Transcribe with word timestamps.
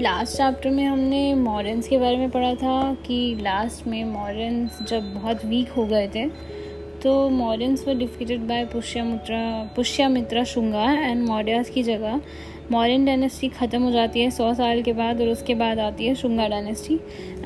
Last 0.00 0.36
chapter 0.36 0.70
में 0.70 0.84
हमने 0.84 1.34
मॉरन्स 1.34 1.88
के 1.88 1.98
बारे 1.98 2.16
में 2.16 2.30
पढ़ा 2.30 2.54
था 2.54 2.94
कि 3.06 3.38
लास्ट 3.40 3.86
में 3.86 4.04
मॉरन्स 4.04 4.78
जब 4.88 5.14
बहुत 5.14 5.44
वीक 5.44 5.70
हो 5.70 5.84
गए 5.86 6.06
थे 6.08 6.24
तो 7.02 7.28
Mauryans 7.28 7.88
were 7.88 7.94
defeated 7.94 8.40
by 8.40 8.64
Pushyamitra 8.64 9.40
Pushyamitra 9.76 10.44
Shunga 10.44 10.84
and 10.92 11.26
Mauryas 11.28 11.70
की 11.70 11.82
जगह 11.82 12.20
मॉरन 12.72 13.04
डायनेस्टी 13.04 13.48
ख़त्म 13.48 13.82
हो 13.82 13.90
जाती 13.90 14.20
है 14.20 14.30
सौ 14.30 14.52
साल 14.54 14.82
के 14.82 14.92
बाद 14.92 15.20
और 15.20 15.28
उसके 15.28 15.54
बाद 15.54 15.78
आती 15.78 16.06
है 16.06 16.14
Shunga 16.14 16.48
dynasty 16.48 16.94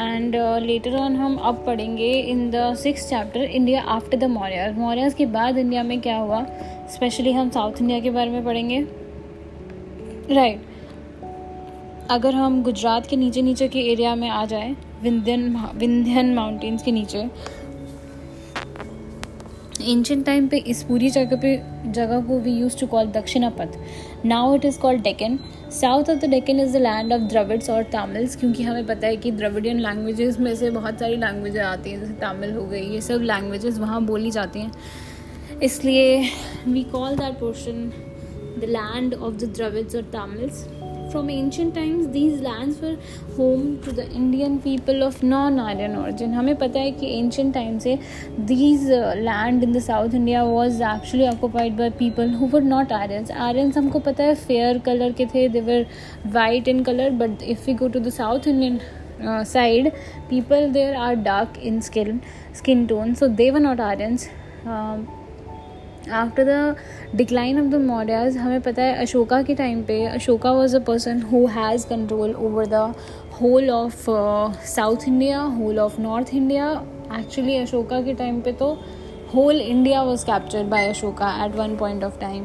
and 0.00 0.36
later 0.62 0.96
on 0.96 1.16
हम 1.16 1.36
अब 1.36 1.62
पढ़ेंगे 1.66 2.12
in 2.20 2.50
the 2.50 2.74
six 2.74 3.08
chapter 3.10 3.40
India 3.40 3.82
after 3.82 4.18
the 4.18 4.24
Maurya 4.24 4.70
Mauryas 4.78 5.14
के 5.14 5.26
बाद 5.26 5.58
इंडिया 5.58 5.82
में 5.82 6.00
क्या 6.00 6.16
हुआ? 6.16 6.44
स्पेशली 6.94 7.32
हम 7.32 7.50
साउथ 7.50 7.80
इंडिया 7.80 8.00
के 8.00 8.10
बारे 8.10 8.30
में 8.30 8.44
पढ़ेंगे. 8.44 8.80
Right 10.30 10.58
right. 10.58 10.73
अगर 12.10 12.34
हम 12.34 12.62
गुजरात 12.62 13.06
के 13.06 13.16
नीचे 13.16 13.42
नीचे 13.42 13.66
के 13.68 13.80
एरिया 13.92 14.14
में 14.14 14.28
आ 14.28 14.44
जाए, 14.46 14.74
विंध्यन 15.02 15.56
विंध्यन 15.76 16.34
माउंटेन्स 16.34 16.82
के 16.82 16.92
नीचे 16.92 17.18
एंशंट 19.82 20.24
टाइम 20.26 20.46
पे 20.48 20.56
इस 20.58 20.82
पूरी 20.82 21.08
जगह 21.10 21.36
पे, 21.36 21.56
जगह 21.86 22.20
को 22.20 22.38
we 22.40 22.52
use 22.52 22.78
to 22.80 22.86
call 22.86 23.06
Dakshinapath. 23.12 23.78
Now 24.24 24.54
it 24.54 24.64
is 24.64 24.78
called 24.80 25.02
Deccan 25.02 25.38
south 25.80 26.10
of 26.10 26.18
the 26.18 26.30
Deccan 26.30 26.60
is 26.60 26.72
the 26.72 26.80
land 26.82 27.12
of 27.12 27.22
Dravids 27.22 27.70
और 27.70 27.82
तमिल्स 27.92 28.36
क्योंकि 28.36 28.62
हमें 28.62 28.86
पता 28.86 29.06
है 29.06 29.16
कि 29.16 29.30
द्रविडियन 29.30 29.80
लैंग्वेजेस 29.80 30.38
में 30.40 30.54
से 30.54 30.70
बहुत 30.70 30.98
सारी 31.00 31.16
लैंग्वेजें 31.16 31.62
आती 31.62 31.90
हैं, 31.90 32.00
जैसे 32.00 32.12
तमिल 32.20 32.54
हो 32.54 32.64
गई, 32.64 32.82
ये 32.84 33.00
सब 33.00 33.22
लैंग्वेजेस 33.22 33.78
वहाँ 33.78 34.04
बोली 34.04 34.30
जाती 34.30 34.60
हैं. 34.60 34.72
इसलिए 35.62 36.22
we 36.68 36.82
call 36.82 37.16
that 37.16 37.38
portion 37.40 37.90
the 38.60 38.64
land 38.68 39.14
of 39.14 39.34
the 39.34 39.52
Dravids 39.56 39.96
और 39.96 40.02
Tamils 40.14 40.66
from 41.14 41.30
ancient 41.30 41.74
times 41.78 42.06
these 42.14 42.40
lands 42.44 42.80
were 42.84 42.96
home 43.36 43.66
to 43.82 43.92
the 43.98 44.06
Indian 44.20 44.54
people 44.66 45.04
of 45.08 45.22
non-Aryan 45.32 45.94
origin 46.02 46.34
हमें 46.38 46.54
पता 46.62 46.80
है 46.86 46.90
कि 47.00 47.10
ancient 47.18 47.56
time 47.58 47.78
से 47.84 47.94
these 48.50 48.88
uh, 48.98 49.14
land 49.28 49.66
in 49.68 49.76
the 49.78 49.84
South 49.86 50.18
India 50.20 50.44
was 50.54 50.80
actually 50.90 51.28
occupied 51.34 51.76
by 51.82 51.88
people 52.02 52.36
who 52.40 52.50
were 52.56 52.64
not 52.72 52.96
Aryans 53.00 53.32
Aryans 53.48 53.80
हमको 53.82 54.00
पता 54.10 54.28
है 54.30 54.36
fair 54.50 54.74
color 54.90 55.12
के 55.20 55.26
थे 55.34 55.48
they 55.56 55.64
were 55.72 55.80
white 56.38 56.74
in 56.74 56.84
color 56.92 57.10
but 57.24 57.48
if 57.56 57.66
we 57.70 57.78
go 57.82 57.92
to 57.98 58.06
the 58.08 58.14
South 58.20 58.52
Indian 58.54 58.80
uh, 59.28 59.42
side 59.56 59.92
people 60.30 60.72
there 60.78 60.96
are 61.08 61.16
dark 61.32 61.60
in 61.72 61.82
skin 61.90 62.22
skin 62.62 62.88
tone 62.94 63.14
so 63.22 63.34
they 63.42 63.52
were 63.56 63.68
not 63.68 63.84
Aryans 63.90 64.28
um, 64.66 65.06
after 66.12 66.44
the 66.44 67.16
decline 67.16 67.58
of 67.60 67.66
the 67.66 67.80
Mauryas 67.82 68.36
हमें 68.36 68.60
पता 68.60 68.82
है 68.82 68.94
अशोका 69.02 69.40
के 69.42 69.54
time 69.54 69.82
पे 69.82 70.04
Ashoka 70.06 70.52
was 70.52 70.76
a 70.76 70.80
person 70.86 71.22
who 71.22 71.44
has 71.46 71.86
control 71.88 72.34
over 72.36 72.66
the 72.66 72.94
whole 73.40 73.70
of 73.70 74.04
south 74.66 75.08
India 75.08 75.40
whole 75.58 75.78
of 75.78 76.00
north 76.00 76.34
India 76.34 76.70
actually 77.18 77.56
Ashoka 77.56 78.00
के 78.02 78.14
time 78.14 78.40
पे 78.40 78.52
तो 78.52 78.72
whole 79.34 79.60
India 79.60 80.02
was 80.02 80.26
captured 80.26 80.68
by 80.68 80.88
Ashoka 80.88 81.30
at 81.44 81.56
one 81.56 81.76
point 81.76 82.04
of 82.04 82.18
time 82.20 82.44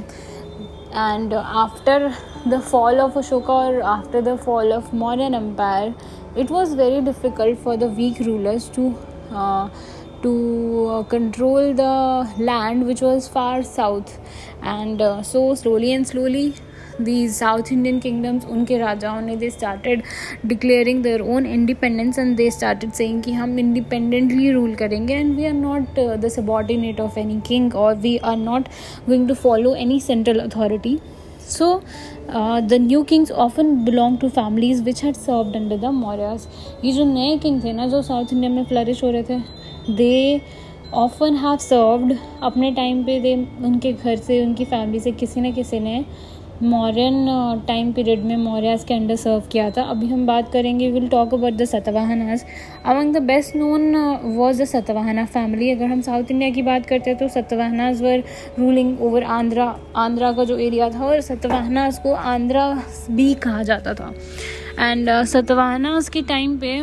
and 0.95 1.33
after 1.33 2.11
the 2.47 2.59
fall 2.61 2.99
of 2.99 3.17
Ashoka 3.17 3.53
और 3.55 3.81
after 3.81 4.21
the 4.21 4.37
fall 4.37 4.73
of 4.73 4.95
modern 4.95 5.33
empire 5.33 5.93
was 6.49 6.73
very 6.75 7.01
difficult 7.01 7.57
for 7.57 7.75
the 7.75 7.87
weak 7.89 8.19
rulers 8.19 8.69
to 8.69 8.95
uh, 9.31 9.69
to 10.23 10.87
uh, 10.89 11.03
control 11.03 11.73
the 11.73 11.93
land 12.37 12.85
which 12.85 13.01
was 13.01 13.27
far 13.27 13.63
south 13.63 14.17
and 14.61 15.01
uh, 15.01 15.21
so 15.23 15.55
slowly 15.55 15.91
and 15.93 16.07
slowly 16.07 16.53
these 16.99 17.37
south 17.37 17.71
indian 17.71 17.99
kingdoms 18.05 18.47
unke 18.55 18.73
rajaon 18.85 19.27
ne 19.27 19.35
they 19.43 19.51
started 19.57 20.01
declaring 20.53 20.97
their 21.05 21.21
own 21.33 21.45
independence 21.57 22.17
and 22.23 22.41
they 22.41 22.49
started 22.57 22.97
saying 22.99 23.21
ki 23.27 23.35
hum 23.37 23.53
independently 23.65 24.49
rule 24.57 24.73
karenge 24.81 25.13
and 25.19 25.37
we 25.37 25.45
are 25.51 25.59
not 25.61 26.01
uh, 26.05 26.17
the 26.25 26.31
subordinate 26.37 26.99
of 27.05 27.21
any 27.23 27.39
king 27.51 27.71
or 27.85 27.93
we 28.07 28.13
are 28.31 28.39
not 28.49 28.67
going 29.07 29.25
to 29.31 29.37
follow 29.45 29.73
any 29.85 29.99
central 30.09 30.41
authority 30.47 30.95
so 31.49 31.81
uh, 32.29 32.61
the 32.61 32.77
new 32.77 33.03
kings 33.03 33.31
often 33.31 33.83
belong 33.83 34.17
to 34.19 34.29
families 34.29 34.81
which 34.81 34.99
had 35.01 35.17
served 35.17 35.55
under 35.55 35.77
the 35.77 35.91
Mauryas. 36.01 36.47
ये 36.83 36.91
जो 36.93 37.05
नए 37.05 37.37
king 37.43 37.63
थे 37.63 37.73
ना 37.73 37.87
जो 37.87 38.01
south 38.09 38.33
India 38.33 38.49
में 38.51 38.63
flourish 38.65 39.03
हो 39.03 39.11
रहे 39.11 39.23
थे 39.23 39.58
दे 39.95 40.41
ऑफन 40.95 41.35
हैव 41.35 41.57
सर्व्ड 41.59 42.15
अपने 42.43 42.71
टाइम 42.71 43.03
पे 43.03 43.19
दे 43.19 43.35
उनके 43.65 43.93
घर 43.93 44.15
से, 44.15 44.41
उनकी 44.45 44.65
फैमिली 44.65 44.99
से 44.99 45.11
किसी 45.11 45.41
न 45.41 45.51
किसी 45.53 45.79
ने 45.79 46.03
मॉडर्न 46.61 47.61
टाइम 47.67 47.91
पीरियड 47.93 48.23
में 48.25 48.35
मौर्याज 48.37 48.83
के 48.83 48.93
अंडर 48.93 49.15
सर्व 49.15 49.43
किया 49.51 49.69
था। 49.71 49.81
अभी 49.83 50.07
हम 50.07 50.25
बात 50.27 50.51
करेंगे 50.51 50.89
will 50.91 51.07
talk 51.09 51.33
about 51.33 51.53
the 51.53 51.65
Satavahanas 51.65 52.43
among 52.85 53.13
the 53.15 53.21
best 53.23 53.55
known 53.55 53.95
was 54.37 54.61
the 54.61 54.65
Satavahana 54.65 55.25
family 55.25 55.71
अगर 55.71 55.85
हम 55.85 56.01
साउथ 56.01 56.31
इंडिया 56.31 56.49
की 56.49 56.61
बात 56.61 56.85
करते 56.85 57.09
हैं 57.09 57.19
तो 57.19 57.27
Satavahanas 57.29 58.01
were 58.03 58.23
ruling 58.59 59.01
over 59.01 59.23
Andhra 59.23 59.75
Andhra 59.97 60.31
का 60.31 60.43
जो 60.43 60.57
एरिया 60.57 60.89
था 60.89 61.05
और 61.05 61.21
सतवाहनाज 61.21 61.99
को 61.99 62.13
आंध्रा 62.13 62.71
भी 63.11 63.33
कहा 63.43 63.63
जाता 63.63 63.93
था। 63.93 64.13
एंड 64.79 65.09
सतवाहनाज 65.25 66.09
के 66.09 66.21
टाइम 66.21 66.57
पे 66.57 66.79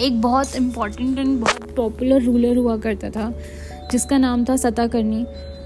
एक 0.00 0.20
बहुत 0.22 0.54
इंपॉर्टेंट 0.56 1.18
एंड 1.18 1.38
बहुत 1.40 1.74
पॉपुलर 1.76 2.22
रूलर 2.22 2.56
हुआ 2.56 2.76
करता 2.76 3.10
था, 3.10 3.32
जिसका 3.92 4.18
नाम 4.18 4.44
था 4.44 4.56
Satakarni. 4.56 5.20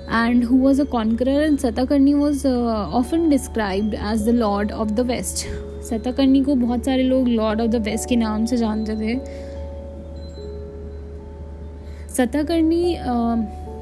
And 0.06 0.44
who 0.44 0.56
was 0.58 0.80
a 0.82 0.84
conqueror 0.84 1.42
and 1.42 1.58
Satakarni 1.58 2.14
was 2.14 2.46
often 2.46 3.28
described 3.30 3.94
as 3.94 4.24
the 4.26 4.34
lord 4.34 4.72
of 4.72 4.90
the 4.90 5.00
west 5.10 5.46
Satakarni 5.88 6.42
को 6.44 6.54
बहुत 6.54 6.84
सारे 6.84 7.02
लोग 7.02 7.28
लॉर्ड 7.28 7.60
ऑफ़ 7.60 7.70
द 7.70 7.82
वेस्ट 7.86 8.08
के 8.08 8.16
नाम 8.16 8.44
से 8.46 8.56
जानते 8.56 8.96
थे। 8.96 9.18
Satakarni 12.14 12.96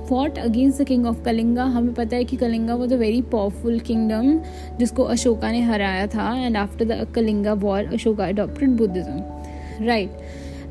fought 0.09 0.39
against 0.39 0.83
the 0.83 0.85
king 0.87 1.07
of 1.07 1.23
Kalinga 1.25 1.65
हमें 1.65 1.93
पता 1.95 2.17
है 2.17 2.25
कि 2.25 2.37
Kalinga 2.37 2.75
was 2.75 2.95
a 2.95 2.97
very 2.97 3.23
powerful 3.33 3.79
kingdom 3.81 4.39
जिसको 4.79 5.03
अशोका 5.15 5.51
ने 5.53 5.61
हराया 5.63 6.07
था 6.15 6.33
and 6.37 6.57
after 6.57 6.85
the 6.85 7.07
Kalinga 7.15 7.53
war 7.65 7.93
Ashoka 7.95 8.27
adopted 8.27 8.77
Buddhism 8.77 9.87
right 9.87 10.11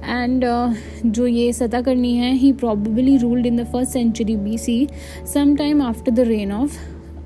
and 0.04 0.46
uh, 0.46 1.06
जो 1.06 1.28
ये 1.28 1.52
सता 1.54 1.82
करनी 1.82 2.16
है 2.16 2.32
he 2.34 2.52
probably 2.54 3.18
ruled 3.18 3.46
in 3.46 3.58
the 3.58 3.66
first 3.66 3.92
century 3.92 4.36
B 4.38 4.58
C 4.58 4.88
some 5.34 5.56
time 5.56 5.82
after 5.82 6.12
the 6.12 6.28
reign 6.28 6.52
of 6.52 6.78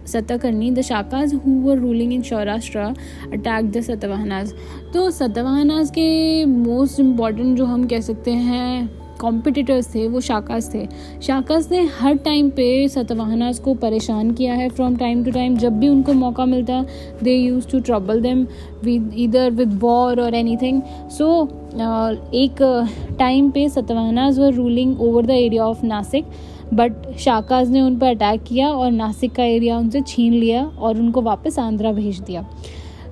Satakarni 0.08 0.72
the 0.72 0.82
Shakas 0.82 1.34
who 1.36 1.60
were 1.62 1.78
ruling 1.78 2.14
in 2.14 2.22
Saurashtra 2.22 2.80
attack 2.80 3.72
the 3.72 3.82
Satavahanas 3.82 4.54
तो 4.94 5.10
सतवाहनाज 5.12 5.90
के 5.90 6.46
most 6.46 7.00
important 7.00 7.58
जो 7.58 7.66
हम 7.66 7.88
कह 7.88 8.02
सकते 8.02 8.32
हैं 8.32 9.05
कॉम्पिटिटर्स 9.26 9.94
थे, 9.96 10.08
वो 10.08 10.22
शाकास 10.22 10.74
थे। 10.74 10.86
शाकास 11.22 11.70
ने 11.72 11.82
हर 12.00 12.18
टाइम 12.26 12.50
पे 12.50 12.88
सतवाहनास 12.90 13.60
को 13.60 13.74
परेशान 13.76 14.32
किया 14.32 14.54
है 14.54 14.70
फ्रॉम 14.70 14.96
टाइम 14.98 15.24
टू 15.26 15.32
टाइम 15.32 15.58
जब 15.58 15.80
भी 15.80 15.90
उनको 15.90 16.14
मौका 16.16 16.46
मिलता 16.46 16.86
they 17.24 17.36
use 17.36 17.68
to 17.68 17.80
trouble 17.82 18.22
them 18.22 18.46
with 18.84 19.14
इधर 19.18 19.52
विद 19.52 19.80
वॉर 19.82 20.22
और 20.22 20.36
एनी 20.36 20.58
थिंग 20.58 20.82
सो 21.12 21.28
एक 22.36 22.62
टाइम 23.20 23.50
पे 23.52 23.68
Satavahanas 23.70 24.40
were 24.40 24.54
ruling 24.54 25.02
over 25.02 25.26
the 25.26 25.30
area 25.32 25.66
of 25.66 25.86
Nashik 25.86 26.26
but 26.74 27.12
Shakas 27.20 27.70
ने 27.72 27.82
उन 27.82 27.98
पर 28.00 28.08
अटैक 28.08 28.44
किया 28.44 28.70
और 28.70 28.92
नासिक 28.92 29.34
का 29.34 29.44
एरिया 29.44 29.78
उनसे 29.78 30.02
छीन 30.02 30.34
लिया 30.34 30.64
और 30.66 31.00
उनको 31.00 31.22
वापस 31.22 31.60
आंध्रा 31.60 31.92
भेज 31.94 32.20
दिया। 32.20 32.46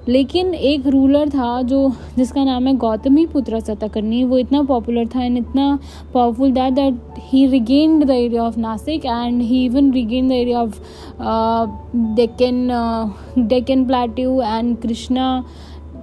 लेकिन 0.08 0.54
एक 0.54 0.88
रूलर 0.88 1.30
था 1.30 1.62
जो, 1.62 1.92
जिसका 2.18 2.44
नाम 2.44 2.68
है 2.68 2.76
गौतमी 2.78 3.26
पुत्र 3.26 3.60
सतकर्णी, 3.60 4.24
वो 4.24 4.38
इतना 4.38 4.62
पॉपुलर 4.64 5.08
था 5.08 5.24
एंड 5.24 5.38
इतना 5.38 5.78
powerful 6.14 6.52
that 6.52 6.74
that 6.74 7.00
he 7.20 7.46
regained 7.48 8.04
the 8.06 8.10
area 8.10 8.44
of 8.44 8.60
Nashik 8.60 9.06
and 9.06 9.42
he 9.42 9.64
even 9.66 9.92
regain 9.94 10.28
the 10.30 10.32
area 10.32 10.62
of 10.62 10.80
Deccan 12.16 13.48
Deccan 13.48 13.86
plateau 13.86 14.42
and 14.42 14.78
Krishna 14.78 15.44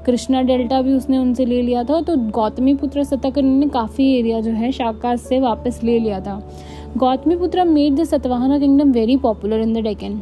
Krishna 0.06 0.42
delta 0.42 0.80
भी 0.82 0.92
उसने 0.92 1.18
उनसे 1.18 1.44
ले 1.44 1.60
लिया 1.62 1.84
था। 1.84 2.00
तो 2.00 2.16
गौतमी 2.30 2.74
पुत्र 2.74 3.04
सतकर्णी 3.04 3.56
ने 3.56 3.66
काफ़ी 3.68 4.12
एरिया 4.18 4.40
जो 4.40 4.50
है 4.50 4.70
शाकाश 4.72 5.20
से 5.20 5.40
वापस 5.40 5.80
ले 5.84 5.98
लिया 5.98 6.20
था। 6.20 6.40
Gautamiputra 7.36 7.64
made 7.64 7.96
the 7.96 8.04
Satavahana 8.04 8.58
kingdom 8.58 8.92
very 8.92 9.16
popular 9.16 9.60
in 9.60 9.72
the 9.74 9.78
Deccan 9.78 10.20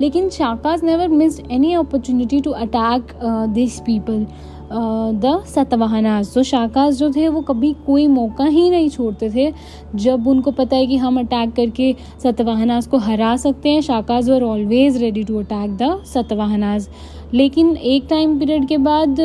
लेकिन 0.00 0.28
Shakas 0.30 0.84
never 0.84 1.08
missed 1.08 1.50
any 1.50 1.72
opportunity 1.74 2.40
to 2.40 2.50
attack 2.52 3.12
this 3.54 3.78
people 3.80 4.26
the 4.72 5.42
Satavahanas 5.46 6.32
तो 6.34 6.42
शाकाज 6.42 6.98
जो 6.98 7.10
थे, 7.10 7.26
वो 7.28 7.40
कभी 7.40 7.72
कोई 7.86 8.06
मौका 8.06 8.44
ही 8.44 8.68
नहीं 8.70 8.88
छोड़ते 8.90 9.30
थे। 9.30 9.52
जब 9.94 10.26
उनको 10.28 10.50
पता 10.50 10.76
है 10.76 10.86
कि 10.86 10.96
हम 10.96 11.18
अटैक 11.20 11.52
करके 11.54 11.94
सतवाहनाज 12.22 12.86
को 12.86 12.98
हरा 12.98 13.36
सकते 13.36 13.70
हैं 13.70 13.80
Shakas 13.80 14.30
were 14.30 14.42
always 14.42 14.96
ready 14.96 15.22
to 15.24 15.38
attack 15.38 15.76
the 15.76 16.02
Satavahanas 16.06 16.88
लेकिन 17.34 17.76
एक 17.76 18.06
टाइम 18.10 18.38
पीरियड 18.38 18.66
के 18.68 18.76
बाद, 18.78 19.16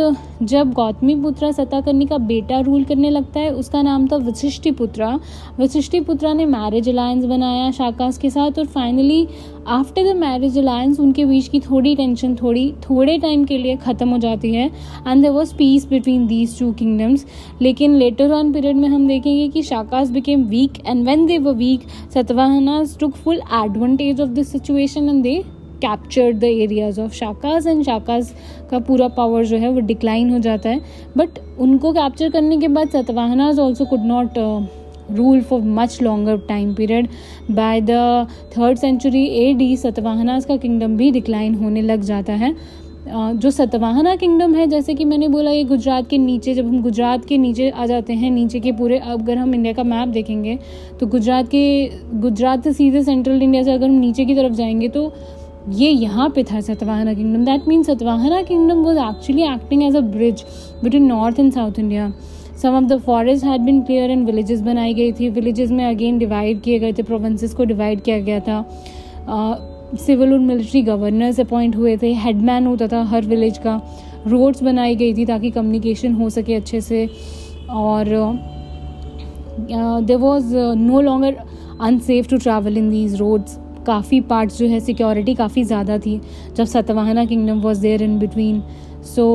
जब 0.43 0.71
गौतमी 0.73 1.15
पुत्रा 1.15 1.51
सताकर्णी 1.51 2.05
का 2.05 2.17
बेटा 2.17 2.59
रूल 2.59 2.83
करने 2.83 3.09
लगता 3.09 3.39
है, 3.39 3.51
उसका 3.51 3.81
नाम 3.81 4.07
था 4.07 4.15
वशिष्ठि 4.19 4.71
पुत्रा। 4.71 5.19
वशिष्ठि 5.59 5.99
पुत्रा 5.99 6.31
ने 6.33 6.45
मैरिज 6.45 6.89
अलायंस 6.89 7.25
बनाया 7.25 7.69
शाकास 7.71 8.17
के 8.17 8.29
साथ 8.29 8.59
और 8.59 8.65
finally 8.67 9.27
after 9.67 10.03
the 10.03 10.15
marriage 10.17 10.57
alliance 10.57 10.99
उनके 10.99 11.25
बीच 11.25 11.47
की 11.47 11.59
थोड़ी 11.59 11.95
टेंशन 11.95 12.35
थोड़ी, 12.35 12.71
थोड़े 12.89 13.17
टाइम 13.17 13.43
के 13.45 13.57
लिए 13.57 13.75
ख़त्म 13.77 14.09
हो 14.09 14.17
जाती 14.17 14.53
है। 14.53 14.65
And 15.07 15.21
there 15.21 15.31
was 15.31 15.53
peace 15.55 15.87
between 15.89 16.25
these 16.27 16.57
two 16.59 16.71
kingdoms 16.73 17.25
लेकिन 17.61 17.95
लेटर 17.95 18.31
ऑन 18.31 18.51
पीरियड 18.53 18.75
में 18.75 18.89
हम 18.89 19.07
देखेंगे 19.07 19.47
कि 19.47 19.63
Shakas 19.63 20.09
became 20.11 20.45
weak 20.47 20.81
and 20.85 21.05
when 21.05 21.25
they 21.25 21.37
weak 21.39 21.87
Satavahanas 22.13 22.97
took 22.99 23.15
full 23.15 23.41
advantage 23.63 24.21
of 24.21 24.29
this 24.29 24.51
situation 24.51 25.09
and 25.09 25.23
they 25.23 25.41
captured 25.81 26.39
the 26.39 26.43
areas 26.43 26.99
of 27.01 27.13
Shakas 27.13 27.67
and 27.67 27.83
Shakas 27.83 28.33
का 28.71 28.79
पूरा 28.79 29.07
power 29.07 29.45
जो 29.45 29.57
है 29.57 29.69
वो 29.69 29.79
डिक्लाइन 29.79 30.29
हो 30.29 30.39
जाता 30.39 30.69
है। 30.69 30.81
बट 31.17 31.39
उनको 31.59 31.91
कैप्चर 31.93 32.29
करने 32.29 32.57
के 32.57 32.67
बाद 32.67 32.89
Satavahanas 32.89 33.59
also 33.59 33.85
could 33.85 34.05
not 34.05 34.37
rule 35.11 35.41
for 35.41 35.61
much 35.61 36.01
longer 36.01 36.37
time 36.47 36.73
period 36.73 37.07
by 37.51 37.81
the 37.81 38.27
third 38.57 38.77
century 38.77 39.25
A 39.25 39.53
D 39.53 39.75
Satavahanas 39.77 40.45
का 40.45 40.57
किंगडम 40.57 40.97
भी 40.97 41.11
डिक्लाइन 41.11 41.55
होने 41.55 41.81
लग 41.81 42.01
जाता 42.01 42.33
है। 42.33 42.55
Uh, 42.99 43.31
जो 43.33 43.49
सतवाहना 43.51 44.15
किंगडम 44.15 44.53
है 44.55 44.65
जैसे 44.67 44.93
कि 44.93 45.05
मैंने 45.05 45.27
बोला 45.27 45.51
ये 45.51 45.63
गुजरात 45.63 46.07
के 46.09 46.17
नीचे 46.17 46.53
जब 46.53 46.67
हम 46.67 46.81
गुजरात 46.81 47.23
के 47.25 47.37
नीचे 47.37 47.69
आ 47.69 47.85
जाते 47.85 48.13
हैं 48.13 48.31
नीचे 48.31 48.59
के 48.59 48.71
पूरे 48.71 48.97
अगर 48.97 49.37
हम 49.37 49.55
इंडिया 49.55 49.73
का 49.73 49.83
मैप 49.83 50.07
देखेंगे 50.07 50.57
तो 50.99 51.07
गुजरात 51.07 51.47
के 51.47 51.89
गुजरात 52.19 52.63
से 52.63 52.73
सीधे 52.73 53.03
सेंट्रल 53.03 53.41
इंडिया 53.43 53.63
से 53.63 53.71
अगर 53.71 53.85
हम 53.85 53.95
नीचे 53.95 54.25
की 54.25 54.35
तरफ़ 54.35 54.53
जाएँगे 54.53 54.87
तो 54.87 55.07
ये 55.67 55.89
यहाँ 55.89 56.29
पे 56.35 56.43
था 56.43 56.59
Satavahana 56.61 57.13
kingdom 57.13 57.43
that 57.45 57.67
mean 57.67 57.83
Satavahana 57.83 58.41
kingdom 58.41 58.83
was 58.83 58.97
actually 58.99 59.43
acting 59.43 59.83
as 59.83 59.95
a 59.95 60.01
bridge 60.01 60.43
between 60.83 61.05
north 61.05 61.39
and 61.39 61.51
south 61.53 61.79
India 61.79 62.11
some 62.61 62.75
of 62.75 62.83
the 62.83 62.97
forest 63.01 63.45
had 63.45 63.61
been 63.61 63.81
cleared 63.81 64.11
and 64.11 64.25
villages 64.25 64.61
बनाई 64.61 64.93
गई 64.93 65.11
थी. 65.11 65.29
विलेजेस 65.29 65.71
में 65.71 65.85
अगेन 65.85 66.17
डिवाइड 66.19 66.61
किए 66.61 66.79
गए 66.79 66.93
थे. 66.93 67.03
प्रोविंसेस 67.03 67.53
को 67.53 67.65
डिवाइड 67.65 68.01
किया 68.01 68.19
गया 68.19 68.39
था. 68.39 68.65
सिविल 69.97 70.33
और 70.33 70.39
मिलिट्री 70.39 70.81
गवर्नर्स 70.81 71.39
अपॉइंट 71.39 71.75
हुए 71.75 71.95
थे. 71.97 72.13
हेडमैन 72.15 72.65
होता 72.67 72.87
था 72.87 73.03
हर 73.03 73.25
विलेज 73.25 73.57
का. 73.57 73.81
रोड्स 74.27 74.63
बनाई 74.63 74.95
गई 74.95 75.13
थी 75.13 75.25
ताकि 75.25 75.51
कम्युनिकेशन 75.51 76.13
हो 76.13 76.29
सके 76.29 76.55
अच्छे 76.55 76.81
से. 76.81 77.07
और 77.69 78.05
there 79.59 80.17
was 80.17 80.55
no 80.55 81.01
longer 81.01 81.37
unsafe 81.81 82.29
to 82.29 82.37
travel 82.37 82.77
in 82.77 82.89
these 82.89 83.15
roads 83.15 83.57
काफ़ी 83.89 84.21
पार्ट्स 84.23 84.57
जो 84.59 84.67
है 84.67 84.79
सिक्योरिटी 84.81 85.33
काफ़ी 85.35 85.63
ज़्यादा 85.63 85.97
थी, 85.99 86.19
जब 86.55 86.65
Satavahana 86.65 87.25
kingdom 87.25 87.61
was 87.61 87.81
there 87.81 88.03
in 88.03 88.19
between 88.19 88.61
so 89.05 89.25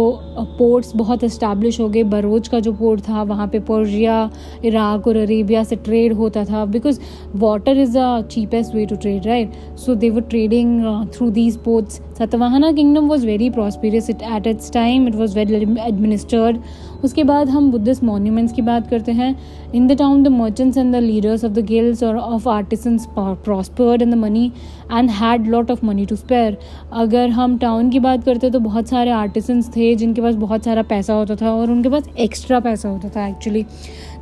ports 0.58 0.92
बहुत 0.96 1.22
इस्टेब्लिश 1.24 1.78
हो 1.80 1.88
गए। 1.88 2.02
बरोज 2.04 2.48
का 2.48 2.58
जो 2.60 2.72
पोर्ट 2.72 3.00
था, 3.02 3.22
वहाँ 3.22 3.46
पे 3.48 3.58
पर्जिया 3.60 4.30
इराक 4.64 5.06
और 5.08 5.16
अरेबिया 5.16 5.62
से 5.64 5.76
ट्रेड 5.78 6.12
होता 6.14 6.44
था। 6.44 6.64
Because 6.66 7.00
water 7.36 7.78
is 7.78 7.96
the 7.98 8.26
cheapest 8.30 8.74
way 8.74 8.84
to 8.86 8.96
trade 8.96 9.26
right 9.26 9.52
so 9.78 9.94
they 9.94 10.10
were 10.10 10.20
trading 10.24 10.82
through 11.14 11.30
these 11.30 11.56
ports 11.64 12.00
Satavahana 12.18 12.70
kingdom 12.72 13.08
was 13.08 13.26
very 13.26 13.50
prosperous 13.50 14.10
it 14.10 14.22
at 14.22 14.46
its 14.46 14.72
time 14.72 15.08
it 15.08 15.14
was 15.14 15.34
very 15.38 15.54
administered 15.54 16.58
उसके 17.04 17.24
बाद 17.24 17.48
हम 17.50 17.70
Buddhist 17.70 18.02
monuments 18.04 18.52
की 18.52 18.62
बात 18.62 18.88
करते 18.90 19.12
हैं. 19.12 19.34
In 19.74 19.86
the 19.86 19.96
town 19.98 20.22
the 20.22 20.28
merchants 20.28 20.76
and 20.78 20.94
the 20.94 20.96
leaders 20.96 21.44
of 21.44 21.52
the 21.52 21.64
guilds 21.66 22.02
और 22.02 22.16
of 22.16 22.48
artisans 22.48 23.06
prospered 23.18 24.02
in 24.02 24.10
the 24.10 24.14
money 24.14 24.46
and 24.92 25.10
had 25.10 25.46
lot 25.46 25.70
of 25.70 25.84
money 25.86 26.06
to 26.06 26.16
spare 26.16 26.56
अगर 26.92 27.28
हम 27.30 27.58
टाउन 27.58 27.90
की 27.90 27.98
बात 27.98 28.24
करते 28.24 28.50
तो 28.50 28.60
बहुत 28.60 28.88
सारे 28.88 29.10
आर्टिसंस 29.10 29.70
थे 29.76 29.94
जिनके 29.94 30.20
पास 30.20 30.34
बहुत 30.36 30.64
सारा 30.64 30.82
पैसा 30.82 31.14
होता 31.14 31.36
था 31.36 31.50
और 31.50 31.70
उनके 31.70 31.88
पास 31.88 32.08
एक्स्ट्रा 32.18 32.60
पैसा 32.60 32.88
होता 32.88 33.08
था 33.16 33.26
एक्चुअली 33.26 33.64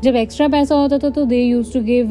जब 0.04 0.16
एक्स्ट्रा 0.16 0.46
पैसा 0.48 0.74
होता 0.74 0.98
था 0.98 1.08
तो 1.10 1.24
दे 1.24 1.36
यूज़ 1.36 1.72
टू 1.72 1.80
गिव 1.80 2.08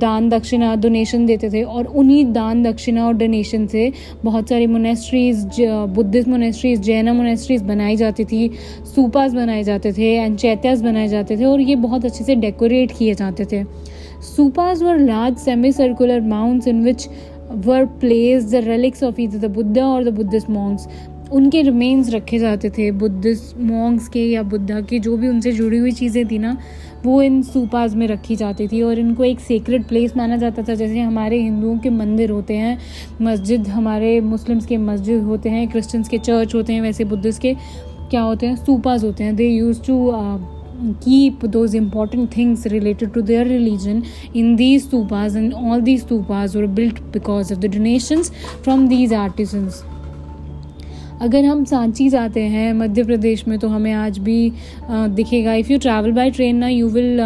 दान 0.00 0.28
दक्षिणा 0.28 0.74
डोनेशन 0.74 1.24
देते 1.26 1.50
थे 1.50 1.62
और 1.62 1.84
उन्हीं 1.84 2.24
दान 2.32 2.62
दक्षिणा 2.62 3.06
और 3.06 3.14
डोनेशन 3.14 3.66
से 3.66 3.90
बहुत 4.24 4.48
सारी 4.48 4.66
monasteries 4.66 5.56
Buddhist 5.94 6.28
monasteries 6.28 6.80
Jain 6.80 7.10
monasteries 7.10 7.62
बनाई 7.62 7.96
जाती 7.96 8.24
थी 8.24 8.50
सूपास 8.94 9.34
बनाए 9.34 9.62
जाते 9.62 9.92
थे 9.92 10.14
एंड 10.14 10.36
चैत्यास 10.38 10.82
बनाए 10.82 11.08
जाते 11.08 11.36
थे 11.36 11.44
और 11.44 11.60
ये 11.60 11.76
बहुत 11.76 12.04
अच्छे 12.04 12.24
से 12.24 12.34
डेकोरेट 12.36 12.92
किए 12.98 13.14
जाते 13.14 13.44
थे। 13.52 13.64
Stupas 14.36 14.82
were 14.82 14.98
large 14.98 15.38
semicircular 15.72 16.20
mounts 16.20 16.68
in 16.68 16.84
which 16.84 17.08
were 17.66 17.84
placed 18.00 18.50
the 18.52 18.64
relics 18.64 19.02
of 19.02 19.20
Eid 19.20 19.34
the 19.36 19.50
Buddha 19.50 19.86
और 19.86 20.04
द 20.04 20.14
बुद्धिस्ट 20.14 20.50
मॉन्ग्स 20.50 20.86
उनके 21.32 21.60
रिमेन्स 21.62 22.10
रखे 22.10 22.38
जाते 22.38 22.70
थे 22.70 22.90
बुद्धिस्ट 22.92 23.58
मॉन्ग्स 23.60 24.08
के 24.08 24.24
या 24.30 24.42
बुद्धा 24.42 24.80
के, 24.80 24.98
जो 24.98 25.16
भी 25.16 25.28
उनसे 25.28 25.52
जुड़ी 25.52 25.78
हुई 25.78 25.92
चीज़ें 25.92 26.26
थी 26.26 26.38
ना 26.38 26.56
वो 27.04 27.20
इन 27.22 27.40
सूपाज 27.42 27.94
में 27.94 28.06
रखी 28.08 28.36
जाती 28.36 28.66
थी 28.68 28.82
और 28.82 28.98
इनको 28.98 29.24
एक 29.24 29.40
सीक्रेट 29.40 29.86
प्लेस 29.88 30.16
माना 30.16 30.36
जाता 30.36 30.62
था, 30.62 30.74
जैसे 30.74 31.00
हमारे 31.00 31.40
हिंदुओं 31.42 31.78
के 31.78 31.90
मंदिर 31.90 32.30
होते 32.30 32.56
हैं, 32.56 32.78
मस्जिद 33.22 33.68
हमारे 33.68 34.20
मुस्लिम्स 34.22 34.66
के 34.66 34.76
मस्जिद 34.78 35.22
होते 35.22 35.50
हैं 35.50 35.68
क्रिश्चियंस 35.68 36.08
के 36.08 36.18
चर्च 36.18 36.54
होते 36.54 36.72
हैं, 36.72 36.80
वैसे 36.82 37.04
बुद्धिस 37.04 37.38
के 37.38 37.54
क्या 38.10 38.20
होते 38.22 38.46
हैं 38.46 38.56
सूपाज 38.56 39.04
होते 39.04 39.24
हैं। 39.24 39.36
They 39.36 39.48
use 39.48 39.82
to 39.82 40.12
keep 40.82 41.44
those 41.46 41.74
important 41.76 42.36
things 42.36 42.66
related 42.66 43.12
to 43.12 43.20
their 43.22 43.46
religion 43.46 44.02
in 44.36 44.54
these 44.56 44.82
stupas 44.82 45.36
and 45.36 45.52
all 45.54 45.80
these 45.80 46.06
stupas 46.06 46.56
are 46.56 46.66
built 46.78 47.00
because 47.12 47.52
of 47.54 47.60
the 47.60 47.70
donation 47.72 48.22
from 48.62 48.86
these 48.88 49.12
artisans 49.14 49.82
अगर 51.22 51.44
हम 51.44 51.64
सांची 51.64 52.08
जाते 52.08 52.40
हैं 52.40 52.72
मध्य 52.74 53.04
प्रदेश 53.04 53.46
में 53.48 53.58
तो 53.58 53.68
हमें 53.68 53.92
आज 53.92 54.18
भी 54.18 54.52
दिखेगा। 54.90 55.54
If 55.54 55.72
you 55.72 55.78
travel 55.78 56.12
by 56.12 56.30
train 56.30 56.56
ना 56.56 56.68
you 56.68 56.88
will 56.90 57.18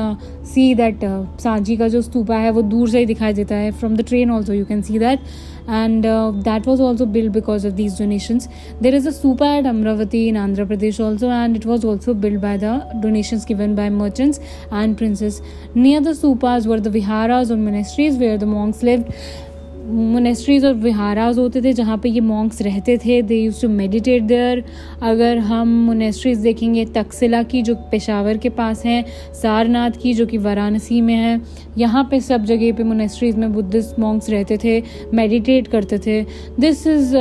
see 0.47 0.75
that 0.75 1.05
Sanchi 1.41 1.77
का 1.77 1.89
जो 1.89 2.03
स्तूपा 2.03 2.37
है, 2.37 2.51
वो 2.51 2.63
दूर 2.63 2.89
से 2.89 2.99
ही 2.99 3.07
दिखाई 3.07 3.33
देता 3.33 3.55
है। 3.57 3.71
From 3.73 3.97
the 3.97 4.05
train 4.09 4.31
also 4.31 4.53
you 4.53 4.65
can 4.65 4.83
see 4.83 4.99
that 4.99 5.21
and 5.69 6.05
that 6.07 6.67
was 6.69 6.83
also 6.83 7.07
build 7.07 7.33
because 7.33 7.67
of 7.67 7.75
these 7.75 7.99
donations 7.99 8.49
there 8.83 8.95
is 8.95 9.09
a 9.09 9.11
super 9.13 9.47
at 9.49 9.67
Amaravati 9.67 10.27
in 10.29 10.37
Andhra 10.37 10.65
Pradesh 10.65 11.01
also 11.01 11.31
and 11.33 11.57
it 11.57 11.67
was 11.67 11.87
also 11.87 12.15
build 12.17 12.41
by 12.41 12.59
the 12.59 12.81
donation 13.03 13.41
given 13.49 13.75
by 13.77 13.91
merchants 13.91 14.41
and 14.73 14.97
princes 14.97 15.41
near 15.77 16.03
the 16.03 16.13
stupas 16.13 16.67
were 16.67 16.81
the 16.81 16.89
vihara 16.89 17.33
monasteries 17.47 18.19
where 18.19 18.39
the 18.39 18.45
monks 18.45 18.85
lived 18.85 19.13
monasteries 19.87 20.65
और 20.65 20.75
विहाराज 20.75 21.39
होते 21.39 21.61
थे 21.63 21.73
जहाँ 21.73 21.97
पे 21.99 22.09
ये 22.09 22.21
monks 22.21 22.63
रहते 22.63 22.97
थे 22.99 23.21
they 23.23 23.37
use 23.37 23.61
to 23.63 23.69
meditate 23.69 24.23
there 24.23 24.63
अगर 25.03 25.39
हम 25.39 25.69
मोनेस्ट्रीज 25.87 26.39
देखेंगे 26.39 26.85
तकसिला 26.95 27.43
की 27.43 27.63
जो 27.63 27.75
पेशावर 27.91 28.39
के 28.39 28.49
पास 28.51 28.85
हैं 28.87 29.05
सारनाथ 29.43 29.99
की 30.03 30.15
जो 30.15 30.27
कि 30.27 30.39
वाराणसी 30.39 31.01
में 31.01 31.15
है, 31.15 31.41
यहाँ 31.79 32.07
पे 32.11 32.21
सब 32.21 32.45
जगह 32.45 32.73
पे 32.73 32.85
मोनेस्ट्रीज 32.85 33.37
में 33.37 33.53
बुद्धिस्ट 33.53 33.99
मॉन्क्स 34.01 34.31
रहते 34.31 34.59
थे 34.65 34.83
मेडिटेट 35.15 35.69
करते 35.69 35.99
थे. 36.07 36.23
This 36.61 36.87
is 36.87 37.13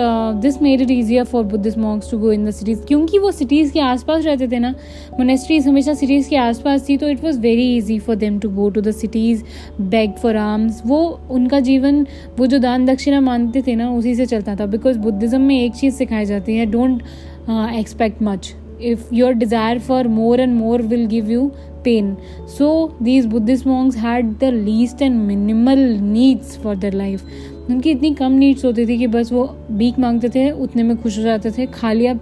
this 0.41 0.62
made 0.62 0.81
it 0.81 0.91
easier 0.91 1.24
for 1.25 1.43
Buddhist 1.45 1.77
monks 1.77 2.12
to 2.12 2.17
go 2.19 2.31
in 2.31 2.45
the 2.45 2.51
cities 2.51 2.81
क्योंकि 2.88 3.19
वो 3.19 3.31
सिटीज़ 3.31 3.72
के 3.74 3.79
आसपास 3.79 4.25
रहते 4.25 4.48
थे 4.48 4.60
ना 4.60 4.74
मोनेस्ट्रीज 5.19 5.67
हमेशा 5.67 5.93
सिटीज़ 5.93 6.29
के 6.29 6.36
आसपास 6.38 6.88
थी 6.89 6.98
तो 6.98 7.10
it 7.10 7.24
was 7.24 7.39
very 7.39 7.67
easy 7.77 8.00
for 8.00 8.15
them 8.15 8.39
to 8.39 8.50
go 8.51 8.69
to 8.69 8.81
the 8.81 8.91
cities 8.93 9.43
beg 9.81 10.13
for 10.22 10.36
alms 10.38 10.81
वो, 10.86 11.00
उनका 11.31 11.60
जीवन, 11.60 12.05
वो 12.39 12.48
जो 12.48 12.54
दान 12.59 12.85
दक्षिणा 12.85 13.19
मानते 13.21 13.62
थे 13.62 13.75
ना 13.75 13.89
उसी 13.91 14.15
से 14.15 14.25
चलता 14.25 14.55
था 14.55 14.65
बिकॉज़ 14.65 14.97
बुद्धिज़्म 15.00 15.41
में 15.41 15.59
एक 15.63 15.75
चीज़ 15.75 15.95
सिखाई 15.95 16.25
जाती 16.25 16.55
है 16.55 16.65
don't 16.65 17.01
expect 17.50 18.21
much 18.24 18.53
if 18.79 19.12
your 19.12 19.33
desire 19.33 19.79
for 19.79 20.03
more 20.05 20.35
and 20.35 20.55
more 20.55 20.77
will 20.77 21.07
give 21.07 21.29
you 21.29 21.43
pain 21.83 22.17
so 22.47 22.95
these 23.00 23.25
buddhist 23.25 23.65
monks 23.65 23.95
had 23.95 24.39
the 24.39 24.51
least 24.51 25.01
and 25.01 25.27
minimal 25.27 25.83
needs 26.07 26.57
for 26.57 26.75
their 26.75 26.91
life 26.93 27.24
उनकी 27.69 27.91
इतनी 27.91 28.13
कम 28.13 28.31
नीड्स 28.31 28.65
होती 28.65 28.85
थी 28.88 28.97
कि 28.97 29.05
बस 29.07 29.31
वो 29.33 29.43
भीख 29.71 29.97
मांगते 30.00 30.29
थे 30.29 30.50
उतने 30.63 30.83
में 30.83 30.95
खुश 31.01 31.17
हो 31.17 31.24
जाते 31.24 31.51
थे 31.51 31.65
खा 31.74 31.91
लिया 31.91 32.13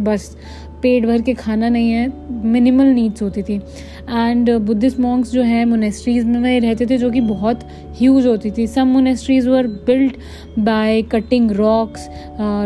बस 0.00 0.36
पेट 0.82 1.06
भर 1.06 1.22
के 1.22 1.34
खाना 1.34 1.68
नहीं 1.68 1.90
है 1.90 2.12
मिनिमल 2.44 2.86
नीड्स 2.86 3.22
होती 3.22 3.42
थी। 3.42 3.54
एंड 3.54 4.50
बुद्धिस्ट 4.58 5.00
मॉन्क्स 5.00 5.32
जो 5.32 5.42
है 5.42 5.64
मोनेस्ट्रीज 5.64 6.24
में 6.26 6.60
रहते 6.60 6.86
थे 6.86 6.98
जो 6.98 7.10
कि 7.10 7.20
बहुत 7.20 7.60
ह्यूज 7.98 8.26
होती 8.26 8.50
थी। 8.50 8.66
Some 8.66 8.88
monasteries 8.88 9.46
were 9.48 9.66
built 9.86 10.16
by 10.58 11.02
cutting 11.02 11.50
rocks 11.50 12.08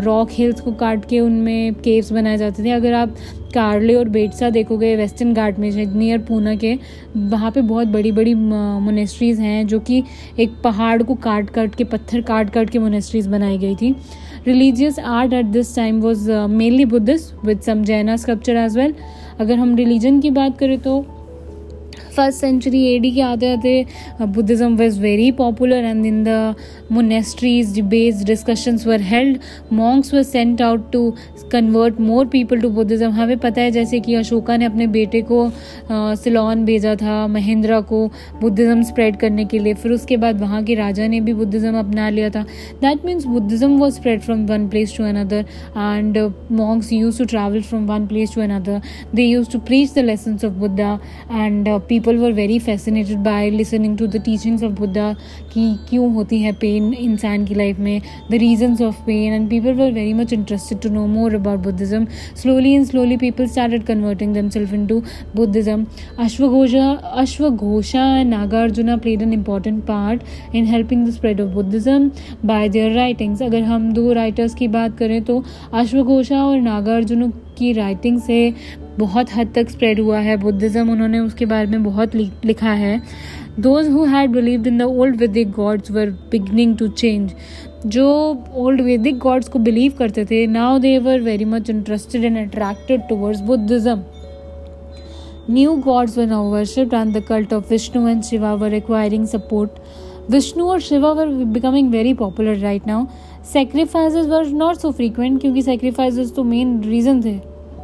rock 0.04 0.28
hills 0.32 0.60
को 0.60 0.72
काट 0.74 1.04
के 1.04 1.20
उनमें 1.20 1.74
केव्स 1.74 2.12
बनाए 2.12 2.36
जाते 2.36 2.64
थे। 2.64 2.70
अगर 2.70 2.92
आप 2.92 3.16
कार्ले 3.54 3.94
और 3.94 4.08
बेटसा 4.08 4.48
देखोगे 4.50 4.94
वेस्टर्न 4.96 5.32
घाट 5.34 5.58
में 5.58 5.70
नियर 5.86 6.18
पूना 6.18 6.54
के, 6.54 6.74
वहाँ 7.16 7.50
पे 7.50 7.60
बहुत 7.62 7.88
बड़ी 7.88 8.12
बड़ी 8.12 8.34
मोनेस्ट्रीज़ 8.34 9.40
हैं, 9.40 9.66
जो 9.66 9.78
कि 9.80 10.02
एक 10.40 10.52
पहाड़ 10.64 11.02
को 11.02 11.14
काट 11.14 11.50
काट 11.50 11.74
के, 11.74 11.84
पत्थर 11.84 12.20
काट 12.22 12.50
काट 12.50 12.70
के 12.70 12.78
मोनेस्ट्रीज़ 12.78 13.28
बनाई 13.28 13.58
गई 13.58 13.74
थी। 13.74 13.94
Religious 14.46 14.98
art 14.98 15.32
at 15.32 15.46
this 15.52 15.74
time 15.76 16.00
was 16.00 16.30
mainly 16.30 16.84
Buddhist 16.86 17.44
with 17.44 17.60
some 17.60 17.82
Jaina 17.84 18.16
sculpture 18.16 18.56
as 18.56 18.76
well 18.78 18.94
अगर 19.40 19.58
हम 19.58 19.74
रिलीजन 19.76 20.20
की 20.20 20.30
बात 20.30 20.58
करें 20.58 20.78
तो 20.80 21.00
फ़र्स्ट 22.16 22.40
सेंचुरी 22.40 22.84
एडी 22.94 23.10
के 23.10 23.20
आते 23.22 23.52
आते 23.52 23.84
Buddhism 24.22 24.76
was 24.76 25.00
very 25.00 25.30
popular 25.34 25.84
and 25.84 26.06
in 26.06 26.22
the 26.24 26.54
monasteries 26.92 27.80
based 27.86 28.26
discussions 28.26 28.86
were 28.86 29.00
held 29.04 29.38
monks 29.72 30.14
were 30.14 30.22
sent 30.22 30.62
out 30.62 30.90
to 30.92 31.10
convert 31.52 32.00
more 32.00 32.26
people 32.28 32.60
to 32.60 32.70
Buddhism 32.70 33.10
हमें 33.12 33.36
पता 33.38 33.60
है 33.60 33.70
जैसे 33.70 34.00
कि 34.00 34.14
अशोका 34.14 34.56
ने 34.56 34.64
अपने 34.64 34.86
बेटे 34.86 35.22
को 35.30 35.50
सिलोन 35.90 36.64
भेजा 36.64 36.94
था 36.96 37.26
महेंद्रा 37.28 37.80
को 37.82 38.06
बुद्धिज़्म 38.40 38.82
स्प्रेड 38.82 39.16
करने 39.16 39.44
के 39.44 39.58
लिए। 39.58 39.74
फिर 39.74 39.92
उसके 39.92 40.16
बाद 40.16 40.40
वहाँ 40.40 40.62
के 40.64 40.74
राजा 40.74 41.06
ने 41.06 41.20
भी 41.20 41.32
बुद्धिज़्म 41.34 41.78
अपना 41.78 42.08
लिया 42.08 42.30
था। 42.30 42.42
That 42.82 43.04
means 43.06 43.24
Buddhism 43.26 43.78
was 43.78 43.94
spread 43.94 44.20
from 44.20 44.46
one 44.46 44.68
place 44.68 44.96
to 44.96 45.04
another 45.04 45.44
and 45.76 46.18
monks 46.52 46.92
use 46.92 47.18
to 47.18 47.24
travel 47.24 47.62
from 47.62 47.86
one 47.86 48.06
place 48.06 48.34
to 48.34 48.40
another 48.42 48.80
they 49.14 49.22
use 49.22 49.50
to 49.52 49.58
preach 49.60 49.94
the 49.94 50.04
lessons 50.04 50.44
of 50.44 50.52
Buddha 50.54 50.92
and 51.32 51.68
people 51.88 52.05
people 52.06 52.18
were 52.18 52.32
very 52.32 52.58
fascinated 52.58 53.18
by 53.18 53.48
listening 53.50 53.96
to 53.98 54.06
the 54.06 54.16
teachings 54.24 54.62
of 54.64 54.72
Buddha 54.72 55.12
कि 55.52 55.62
क्यों 55.88 56.12
होती 56.14 56.38
है 56.40 56.52
pain 56.54 56.92
इंसान 56.94 57.44
की 57.44 57.54
life 57.54 57.78
में 57.78 58.00
the 58.30 58.34
reasons 58.34 58.82
of 58.82 59.00
pain 59.06 59.32
and 59.32 59.48
people 59.50 59.74
were 59.74 59.90
very 59.92 60.12
much 60.14 60.32
interested 60.32 60.80
to 60.80 60.88
know 60.88 61.06
more 61.06 61.34
about 61.34 61.60
Buddhism 61.60 62.06
slowly 62.42 62.72
and 62.74 62.84
slowly 62.86 63.16
people 63.16 63.46
started 63.46 63.84
converting 63.86 64.34
them 64.34 64.48
self 64.48 64.74
in 64.74 64.86
to 64.86 65.00
Buddhism 65.36 65.86
अश्वघोषा 66.18 66.90
अश्वघोषा 67.16 68.06
and 68.16 68.30
Nagarjuna 68.30 68.96
played 68.98 69.22
an 69.22 69.32
important 69.32 69.82
part 69.84 70.54
in 70.54 70.66
helping 70.66 71.06
the 71.06 71.10
spread 71.10 71.40
of 71.40 71.52
Buddhism 71.54 72.10
bye 72.46 72.68
there 72.68 72.92
writings 72.92 73.42
अगर 73.42 73.62
हम 73.64 73.92
दो 73.92 74.12
writers 74.14 74.54
की 74.54 74.68
बात 74.70 74.98
करें 74.98 75.22
तो 75.24 75.42
अश्वघोषा 75.74 76.44
और 76.44 76.60
नागार्जुन 76.62 77.30
की 77.58 77.72
writing 77.72 78.20
से 78.20 78.42
बहुत 78.98 79.32
हद 79.32 79.52
तक 79.54 79.70
स्प्रेड 79.70 80.00
हुआ 80.00 80.18
है। 80.18 80.36
बुद्धिज़्म 80.36 80.90
उन्होंने 80.90 81.18
उसके 81.20 81.46
बारे 81.46 81.66
में 81.66 81.82
बहुत 81.84 82.14
लिखा 82.14 82.72
है। 82.72 83.00
Those 83.60 83.88
who 83.88 84.04
had 84.04 84.30
believed 84.30 84.66
in 84.66 84.78
the 84.78 84.82
old 84.82 85.16
Vedic 85.16 85.50
gods 85.52 85.90
were 85.90 86.10
beginning 86.30 86.76
to 86.78 86.88
change 86.88 87.32
जो 87.86 88.06
ओल्ड 88.56 88.80
वैदिक 88.80 89.18
गॉड्स 89.18 89.48
को 89.48 89.58
बिलीव 89.58 89.92
करते 89.98 90.24
थे 90.24 90.46
now 90.46 90.78
they 90.78 90.98
were 90.98 91.20
very 91.20 91.44
much 91.44 91.70
interested 91.70 92.24
and 92.24 92.38
attracted 92.38 93.08
towards 93.08 93.40
Buddhism 93.42 94.02
new 95.50 95.74
gods 95.82 96.18
were 96.18 96.26
now 96.26 96.50
worshipped 96.52 96.94
and 96.94 97.16
the 97.16 97.22
cult 97.28 97.52
of 97.54 97.70
Vishnu 97.70 98.08
and 98.08 98.22
Shiva 98.22 98.54
were 98.54 98.70
requiring 98.70 99.26
support 99.26 100.30
Vishnu 100.30 100.68
और 100.68 100.80
Shiva 100.80 101.12
were 101.12 101.28
becoming 101.28 101.90
very 101.90 102.14
popular 102.14 102.56
right 102.58 102.86
now 102.86 103.06
sacrifices 103.52 104.26
were 104.26 104.46
not 104.54 104.76
so 104.76 104.90
frequent 104.90 105.40
क्योंकि 105.40 105.62
sacrifices 105.62 106.34
तो 106.36 106.44
main 106.44 106.80
reason 106.84 107.22
थे। 107.24 107.38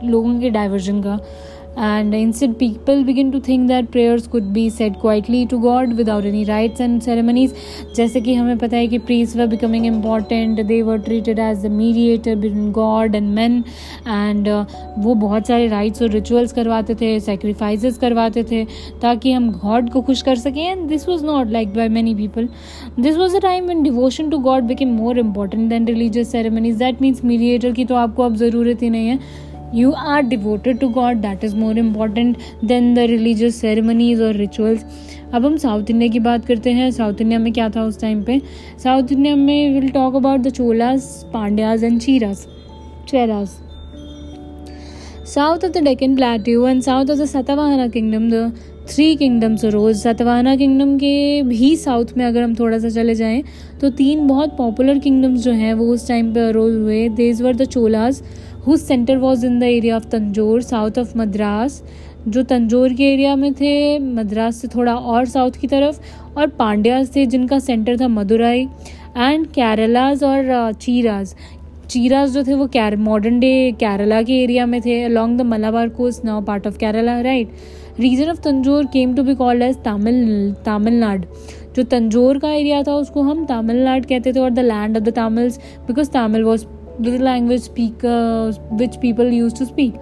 लोगों 0.04 0.38
के 0.40 0.50
diversion 0.50 1.02
का। 1.02 1.18
And 1.74 2.14
in 2.14 2.32
sit 2.32 2.50
people 2.58 3.02
begin 3.04 3.30
to 3.30 3.38
think 3.40 3.66
that 3.68 3.86
prayers 3.90 4.26
could 4.28 4.48
be 4.52 4.68
said 4.70 4.96
quietly 5.00 5.44
to 5.46 5.58
God 5.58 5.92
without 5.92 6.24
any 6.24 6.42
rites 6.44 6.80
and 6.80 7.00
ceremonies 7.02 7.54
जैसे 7.96 8.20
कि 8.20 8.34
हमें 8.34 8.58
पता 8.58 8.76
है 8.76 8.88
कि 8.88 8.98
priests 9.00 9.36
were 9.36 9.46
becoming 9.46 9.86
important 9.86 10.60
they 10.62 10.80
were 10.82 10.98
treated 10.98 11.38
as 11.38 11.64
a 11.66 11.68
mediator 11.68 12.34
between 12.36 12.70
God 12.72 13.14
and 13.14 13.30
man 13.34 13.56
and 14.08 14.48
वो 14.98 15.14
बहुत 15.14 15.46
सारे 15.46 15.68
rites 15.68 16.02
और 16.02 16.10
रिचुअल्स 16.10 16.52
करवाते 16.52 16.94
थे 16.94 17.18
सेक्रीफाइस 17.20 17.98
करवाते 17.98 18.42
थे, 18.42 18.64
ताकि 19.02 19.32
हम 19.32 19.50
गॉड 19.52 19.88
को 19.90 20.00
खुश 20.00 20.22
कर 20.22 20.36
सकें। 20.36 20.62
And 20.62 20.86
this 20.88 21.08
was 21.08 21.24
not 21.26 21.50
like 21.50 21.74
by 21.74 21.88
many 21.88 22.14
people 22.14 22.48
this 23.00 23.16
was 23.16 23.36
a 23.36 23.40
time 23.40 23.68
when 23.68 23.82
devotion 23.82 24.28
to 24.30 24.38
God 24.40 24.64
became 24.64 24.92
more 24.96 25.18
important 25.18 25.68
than 25.70 25.86
religious 25.86 26.30
ceremonies 26.32 26.76
that 26.76 27.00
means 27.02 27.24
mediator 27.24 27.72
की 27.72 27.84
तो 27.84 27.94
आपको 27.94 28.22
अब 28.22 28.36
ज़रूरत 28.36 28.82
ही 28.82 28.90
नहीं 28.90 29.08
है। 29.08 29.50
You 29.74 29.92
are 30.06 30.22
devoted 30.22 30.80
to 30.80 30.88
God. 30.94 31.22
That 31.22 31.44
is 31.46 31.54
more 31.54 31.74
important 31.82 32.38
than 32.70 32.88
the 32.96 33.06
religious 33.12 33.60
ceremonies 33.64 34.22
or 34.26 34.32
rituals. 34.38 34.84
अब 35.34 35.44
हम 35.46 35.56
south 35.56 35.90
India 35.90 36.10
की 36.12 36.18
बात 36.20 36.44
करते 36.46 36.70
हैं। 36.70 36.90
साउथ 36.90 37.20
इंडिया 37.20 37.38
में 37.38 37.52
क्या 37.52 37.68
था 37.68 37.82
उस 37.82 38.00
टाइम 38.00 38.22
पे? 38.22 38.40
साउथ 38.84 39.12
इंडिया 39.12 39.36
में 39.36 39.80
will 39.80 39.88
talk 39.90 40.16
about 40.16 40.40
the 40.40 40.48
Cholas 40.48 41.30
Pandyas 41.32 41.84
and 41.84 42.00
Cheras 42.00 42.46
Cheras 43.08 43.48
south 45.26 45.64
of 45.64 45.72
the 45.72 45.82
Deccan 45.84 46.16
plateau 46.16 46.66
and 46.66 46.82
south 46.82 47.10
of 47.10 47.18
the 47.18 47.24
Satavahana 47.24 47.86
kingdom 47.88 48.30
the 48.30 48.52
three 48.88 49.14
kingdoms 49.16 49.64
rose 49.64 49.96
Satavahana 49.96 50.54
kingdom 50.56 50.96
के 50.96 51.42
भी 51.42 51.76
south 51.76 52.06
में 52.16 52.24
अगर 52.24 52.42
हम 52.42 52.54
थोड़ा 52.54 52.78
सा 52.78 52.88
चले 52.88 53.14
जाएँ 53.14 53.42
तो 53.80 53.90
तीन 53.90 54.26
बहुत 54.26 54.56
पॉपुलर 54.56 54.98
किंगडम्स 54.98 55.40
जो 55.40 55.52
हैं, 55.52 55.74
वो 55.74 55.86
उस 55.86 56.08
टाइम 56.08 56.32
पे 56.34 56.40
अरोज 56.40 56.74
हुए. 56.74 57.08
These 57.08 57.42
were 57.42 57.56
the 57.56 57.64
Cholas 57.64 58.22
whose 58.66 58.80
centre 58.80 59.16
was 59.16 59.44
in 59.46 59.58
the 59.58 59.62
area 59.62 59.96
of 59.96 60.04
Tanjore 60.08 60.62
south 60.62 60.98
of 60.98 61.16
Madras 61.18 61.82
जो 62.28 62.42
तंजोर 62.42 62.92
के 62.92 63.04
एरिया 63.04 63.34
में 63.36 63.52
थे 63.54 63.98
मद्रास 63.98 64.56
से 64.56 64.68
थोड़ा 64.68 64.94
और 64.94 65.24
साउथ 65.24 65.50
की 65.60 65.66
तरफ़, 65.66 65.98
और 66.36 66.46
पांड्याज 66.48 67.14
थे 67.16 67.24
जिनका 67.26 67.58
सेंटर 67.58 67.96
था 68.00 68.08
मदुराई 68.08 68.60
एंड 69.16 69.46
केरलाज 69.46 70.22
और 70.24 70.72
चीराज 70.72 71.34
चीराज 71.90 72.30
जो 72.30 72.42
थे 72.44 72.54
वो 72.54 72.66
कैर 72.66 72.96
मॉडर्न 72.96 73.40
डे 73.40 73.72
केरला 73.80 74.20
के 74.22 74.42
एरिया 74.42 74.66
में 74.66 74.80
थे 74.80 75.02
along 75.04 75.38
the 75.38 75.42
Malabar 75.46 75.88
coast 75.96 76.24
now 76.24 76.40
part 76.44 76.66
of 76.66 76.78
Kerala 76.78 77.20
right 77.20 78.00
region 78.00 78.30
of 78.30 78.40
Tanjore 78.40 78.86
came 78.92 79.14
to 79.14 79.22
be 79.22 79.34
called 79.34 79.62
as 79.62 79.76
Tamil 79.84 80.52
Tamilnad 80.66 81.26
जो 81.76 81.82
तंजोर 81.82 82.38
का 82.38 82.52
एरिया 82.52 82.82
था, 82.82 82.94
उसको 82.94 83.22
हम 83.22 83.44
तमिलनाड 83.46 84.06
कहते 84.06 84.32
थे 84.32 84.40
और 84.40 84.50
the 84.50 84.58
land 84.58 84.96
of 84.96 85.04
the 85.04 85.14
Tamils 85.16 85.58
because 85.86 86.10
Tamil 86.10 86.44
was 86.44 86.64
the 87.00 87.18
language 87.18 87.62
speakers 87.62 88.58
which 88.70 89.00
people 89.00 89.26
used 89.26 89.56
to 89.56 89.66
speak. 89.66 89.94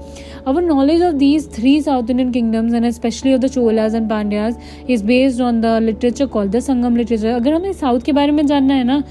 Our 0.47 0.61
knowledge 0.61 1.03
of 1.03 1.19
these 1.19 1.47
three 1.47 1.81
South 1.81 2.11
Indian 2.11 2.33
kingdoms 2.33 2.73
and 2.73 2.85
especially 2.85 3.33
of 3.33 3.41
the 3.41 3.49
Cholas 3.49 3.95
and 3.95 4.11
Pandyas 4.11 4.61
is 4.89 5.03
based 5.03 5.41
on 5.41 5.61
the 5.61 5.81
literature 5.81 6.27
called 6.27 6.53
the 6.53 6.59
Sangam 6.59 6.97
literature. 6.97 7.35
अगर 7.35 7.55
हमें 7.55 7.73
south 7.73 8.01
के 8.05 8.13
बारे 8.13 8.33
में 8.33 8.47
जानना 8.47 8.75
है 8.75 8.85
ना 8.85 9.03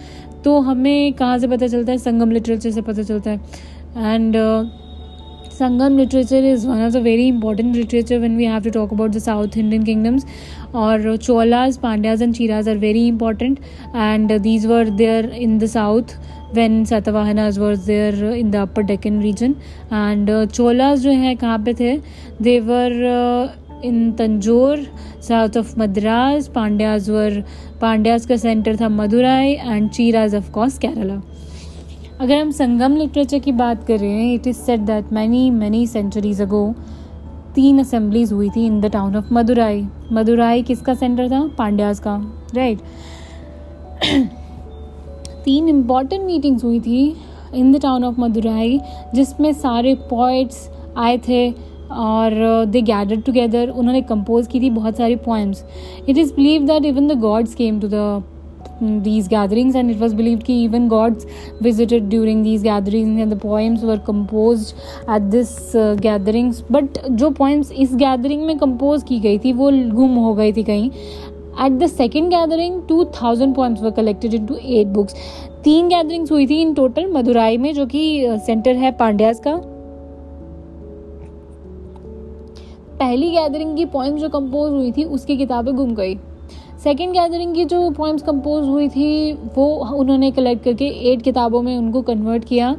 तो 0.43 0.59
हमें 0.71 1.13
कहाँ 1.13 1.37
से 1.39 1.47
पता 1.47 1.67
चलता 1.67 1.91
है 1.91 1.97
संगम 1.97 2.31
लिटरेचर 2.31 2.71
से 2.71 2.81
पता 2.81 3.03
चलता 3.03 3.31
है 3.31 3.39
and 3.97 4.35
Sangam 5.59 5.97
literature 5.97 6.41
is 6.49 6.65
one 6.65 6.79
of 6.81 6.93
the 6.93 7.01
very 7.01 7.27
important 7.27 7.75
literature 7.75 8.17
when 8.17 8.37
we 8.37 8.45
have 8.45 8.63
to 8.63 8.71
talk 8.71 8.93
about 8.93 9.11
the 9.11 9.19
South 9.19 9.57
Indian 9.57 9.83
kingdoms. 9.83 10.25
Or 10.71 11.17
Cholas, 11.17 11.77
Pandyas, 11.77 12.21
and 12.21 12.33
Chiras 12.33 12.65
are 12.65 12.77
very 12.77 13.07
important, 13.09 13.59
and 13.93 14.31
these 14.41 14.67
were 14.67 14.85
there 14.85 15.25
in 15.25 15.57
the 15.57 15.67
south 15.67 16.15
when 16.51 16.85
Satavahanas 16.85 17.57
was 17.57 17.85
there 17.85 18.33
in 18.33 18.51
the 18.51 18.59
upper 18.59 18.83
Deccan 18.83 19.21
region. 19.21 19.55
And 19.91 20.29
uh, 20.29 20.45
Cholas 20.47 20.99
जो 21.01 21.11
है 21.11 21.35
कहाँ 21.35 21.57
पे 21.65 21.73
थे 21.73 22.01
they 22.41 22.59
were 22.61 22.93
uh, 23.07 23.55
in 23.83 24.13
Tanjore, 24.15 24.87
south 25.21 25.55
of 25.55 25.75
Madras. 25.77 26.49
Pandyas 26.49 27.09
were 27.09 27.43
Pandyas 27.79 28.25
का 28.25 28.39
center 28.39 28.75
था 28.77 28.89
Madurai 28.89 29.57
and 29.57 29.91
Chiras 29.91 30.33
of 30.33 30.51
course 30.51 30.79
Kerala. 30.79 31.21
अगर 32.21 32.35
हम 32.35 32.49
Sangam 32.51 32.95
literature 32.97 33.39
की 33.39 33.51
बात 33.51 33.85
करें 33.87 34.33
it 34.33 34.47
is 34.47 34.57
said 34.57 34.79
that 34.87 35.11
many 35.13 35.49
many 35.51 35.85
centuries 35.87 36.41
ago 36.41 36.63
तीन 37.55 37.79
असेंबलीज 37.79 38.31
हुई 38.33 38.49
थी 38.55 38.65
in 38.65 38.79
the 38.81 38.91
town 38.93 39.15
of 39.15 39.33
Madurai 39.33 39.85
Madurai 40.13 40.63
किसका 40.63 40.93
सेंटर 40.93 41.29
था 41.31 41.41
पांड्याज 41.57 41.99
का 42.07 42.15
राइट 42.55 42.79
तीन 45.45 45.69
इंपॉर्टेंट 45.69 46.23
मीटिंग्स 46.25 46.63
हुई 46.63 46.79
थी 46.79 47.03
in 47.55 47.71
the 47.71 47.81
town 47.81 48.03
of 48.03 48.19
Madurai 48.21 48.79
जिसमें 49.15 49.51
सारे 49.53 49.93
पोइट्स 50.09 50.69
आए 50.97 51.17
थे 51.27 51.49
और 51.91 52.65
दे 52.65 52.81
गैदर 52.81 53.21
टुगेदर 53.21 53.69
उन्होंने 53.69 54.01
कंपोज 54.01 54.47
की 54.47 54.59
थी 54.59 54.69
बहुत 54.69 54.97
सारी 54.97 55.15
poems 55.15 55.63
it 56.09 56.17
is 56.17 56.33
believe 56.33 56.65
that 56.67 56.85
even 56.85 57.07
the 57.07 57.19
gods 57.19 57.55
came 57.55 57.79
to 57.79 57.87
the 57.87 58.23
these 58.83 59.27
gatherings 59.27 59.75
and 59.75 59.89
it 59.91 59.97
was 59.97 60.15
believe 60.15 60.39
कि 60.39 60.63
even 60.63 60.87
gods 60.87 61.25
visited 61.63 62.07
during 62.09 62.43
these 62.43 62.61
gathering 62.63 63.19
and 63.19 63.33
the 63.33 63.39
poems 63.39 63.83
were 63.83 63.97
compose 63.97 64.73
at 65.15 65.21
this 65.21 65.71
gatherings 65.75 66.63
but 66.71 66.99
जो 67.09 67.29
poems 67.29 67.71
इस 67.71 67.95
gathering 67.95 68.45
में 68.45 68.57
compose 68.57 69.03
की 69.03 69.19
गई 69.19 69.37
थी, 69.37 69.53
वो 69.53 69.71
गुम 69.91 70.15
हो 70.15 70.33
गई 70.33 70.53
थी 70.53 70.63
कहीं. 70.63 70.89
At 71.59 71.71
the 71.73 71.87
second 71.87 72.29
gathering 72.29 72.81
two 72.89 73.03
thousand 73.21 73.55
points 73.55 73.81
were 73.83 73.91
collected 73.91 74.33
into 74.45 74.55
eight 74.55 74.87
books 74.89 75.15
तीन 75.63 75.87
गैदरिंग्स 75.89 76.31
हुई 76.31 76.47
थी 76.47 76.61
इन 76.61 76.73
टोटल 76.73 77.11
मदुराई 77.13 77.57
में, 77.57 77.73
जो 77.73 77.85
कि 77.85 78.37
सेंटर 78.45 78.75
है 78.75 78.91
पांड्यास 78.97 79.39
का। 79.39 79.55
पहली 82.99 83.29
गैदरिंग 83.31 83.75
की 83.77 83.85
पॉइंट्स 83.87 84.21
जो 84.21 84.29
कंपोज 84.29 84.71
हुई 84.71 84.91
थी, 84.91 85.03
उसकी 85.05 85.37
किताबें 85.37 85.75
गुम 85.75 85.93
गई। 85.95 86.17
सेकेंड 86.83 87.13
गैदरिंग 87.13 87.53
की 87.55 87.63
जो 87.65 87.89
पोइम्स 87.91 88.21
कंपोज 88.23 88.63
हुई 88.65 88.87
थी, 88.89 89.33
वो 89.55 89.65
उन्होंने 89.93 90.29
कलेक्ट 90.31 90.63
करके 90.63 90.85
एट 91.11 91.21
किताबों 91.21 91.61
में 91.61 91.75
उनको 91.77 92.01
कन्वर्ट 92.01 92.45
किया। 92.45 92.75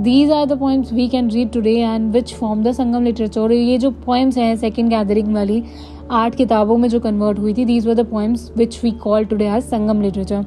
These 0.00 0.30
are 0.32 0.44
the 0.46 0.58
poems 0.58 0.92
we 0.92 1.08
can 1.08 1.30
read 1.30 1.50
today 1.52 1.74
and 1.76 2.12
which 2.12 2.34
form 2.34 2.62
the 2.64 2.72
Sangam 2.72 3.04
literature 3.04 3.52
ये 3.52 3.78
जो 3.78 3.90
पोइम्स 4.06 4.38
हैं 4.38 4.54
सेकेंड 4.56 4.90
गैदरिंग 4.90 5.34
वाली 5.34 5.62
आठ 6.10 6.34
किताबों 6.34 6.76
में 6.78 6.88
जो 6.88 7.00
कन्वर्ट 7.00 7.38
हुई 7.38 7.54
थी 7.54 7.64
these 7.64 7.86
were 7.86 7.94
the 7.94 8.06
poems 8.06 8.50
which 8.56 8.82
we 8.84 8.90
call 9.02 9.24
today 9.24 9.48
as 9.48 9.62
Sangam 9.64 10.02
literature 10.02 10.44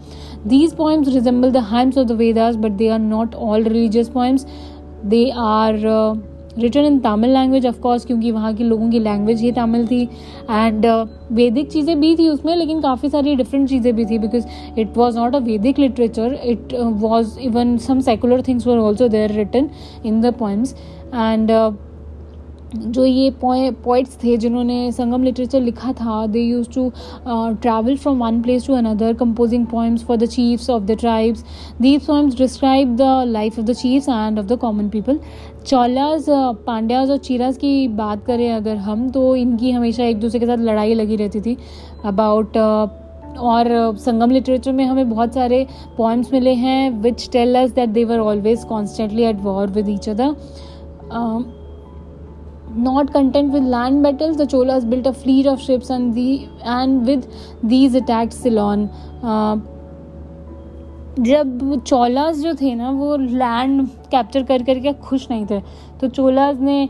these 0.48 0.76
poems 0.76 1.08
resemble 1.16 1.52
the 1.52 1.64
hymns 1.72 1.98
of 1.98 2.08
the 2.08 2.12
Vedas 2.18 2.56
but 2.56 2.72
they 2.78 2.90
are 2.90 3.00
not 3.00 3.36
all 3.36 3.64
religious 3.64 4.10
poems 4.10 4.46
they 5.06 5.30
are 5.38 5.82
written 6.58 6.86
in 6.86 7.00
Tamil 7.00 7.30
language 7.34 7.66
of course 7.68 8.06
क्योंकि 8.06 8.32
वहाँ 8.32 8.54
के 8.56 8.64
लोगों 8.64 8.90
की 8.90 9.00
language 9.00 9.40
ही 9.42 9.52
तमिल 9.52 9.86
थी. 9.88 10.02
And 10.50 10.86
वैदिक 11.32 11.72
चीज़ें 11.72 12.00
भी 12.00 12.16
थी 12.16 12.28
उसमें, 12.30 12.56
लेकिन 12.56 12.82
काफ़ी 12.82 13.10
सारी 13.10 13.36
डिफरेंट 13.36 13.68
चीज़ें 13.70 13.96
भी 13.96 14.06
थी 14.06 14.20
because 14.20 14.80
it 14.80 14.98
was 14.98 15.18
not 15.18 15.36
a 15.36 15.40
Vedic 15.40 15.80
literature 15.80 16.34
it 16.44 16.74
was 17.02 17.40
even 17.40 17.78
some 17.88 18.00
secular 18.02 18.42
things 18.48 18.68
were 18.68 18.78
also 18.78 19.08
there 19.08 19.32
written 19.32 19.70
in 20.06 20.22
the 20.22 20.34
poems 20.40 20.76
and 21.14 21.52
जो 22.76 23.06
ये 23.06 23.30
पोइट्स 23.42 24.18
थे 24.24 24.38
जिन्होंने 24.38 24.92
संगम 24.92 25.24
लिटरेचर 25.24 25.62
लिखा 25.62 25.94
था 25.94 26.26
they 26.28 26.40
use 26.40 26.70
to 26.70 26.90
travel 27.28 27.98
from 27.98 28.24
one 28.24 28.42
place 28.42 28.68
to 28.68 28.74
another 28.74 29.14
composing 29.14 29.66
poems 29.68 30.04
for 30.04 30.18
the 30.18 30.26
chiefs 30.26 30.70
of 30.70 30.84
the 30.84 30.92
tribes 30.92 31.46
these 31.82 32.06
poems 32.06 32.38
describe 32.38 32.96
the 32.96 33.24
life 33.28 33.60
of 33.60 33.66
the 33.66 33.74
chiefs 33.74 34.10
and 34.10 34.40
of 34.40 34.46
the 34.46 34.58
common 34.58 34.90
people 34.90 35.20
Cholas 35.68 36.26
Pandyas 36.30 37.10
और 37.10 37.18
चीराज 37.18 37.58
की 37.58 37.88
बात 37.88 38.26
करें 38.26 38.52
अगर 38.52 38.76
हम 38.76 39.10
तो 39.10 39.36
इनकी 39.36 39.72
हमेशा 39.72 40.04
एक 40.04 40.20
दूसरे 40.20 40.40
के 40.40 40.46
साथ 40.46 40.58
लड़ाई 40.58 40.94
लगी 40.94 41.16
रहती 41.16 41.42
थी। 41.42 41.58
अबाउट 42.06 42.58
uh, 42.58 43.40
और 43.40 43.98
संगम 43.98 44.32
लिटरेचर 44.32 44.72
में 44.72 44.86
हमें 44.86 45.10
बहुत 45.10 45.34
सारे 45.34 45.68
पोइम्स 45.98 46.34
मिले 46.34 46.54
हैं 46.54 46.90
which 47.02 47.30
tell 47.32 47.64
us 47.64 47.72
that 47.72 47.90
they 47.90 48.04
were 48.06 48.20
always 48.20 48.64
constantly 48.64 49.24
at 49.24 49.42
war 49.42 49.68
with 49.68 49.90
each 49.90 50.10
other 50.10 50.36
not 52.76 53.12
content 53.14 53.52
with 53.52 53.64
land 53.64 54.02
battles, 54.04 54.38
the 54.38 54.48
Cholas 54.48 54.86
built 54.86 55.06
a 55.08 55.14
fleet 55.14 55.46
of 55.46 55.62
ships 55.62 55.90
and 55.90 56.14
the 56.14 56.48
and 56.64 57.06
with 57.06 57.28
these 57.64 57.96
attacked 57.96 58.34
Ceylon. 58.34 58.90
Uh, 59.22 59.60
जब 61.20 61.84
चोलास 61.88 62.38
जो 62.38 62.54
थे 62.62 62.74
ना 62.76 62.90
वो 62.92 63.16
land 63.16 63.88
capture 64.12 64.44
कर 64.44 64.64
करके 64.64 64.94
खुश 64.94 65.28
नहीं 65.32 65.46
थे। 65.46 65.60
तो 66.02 66.08
चोलास 66.08 66.60
ने 66.60 66.82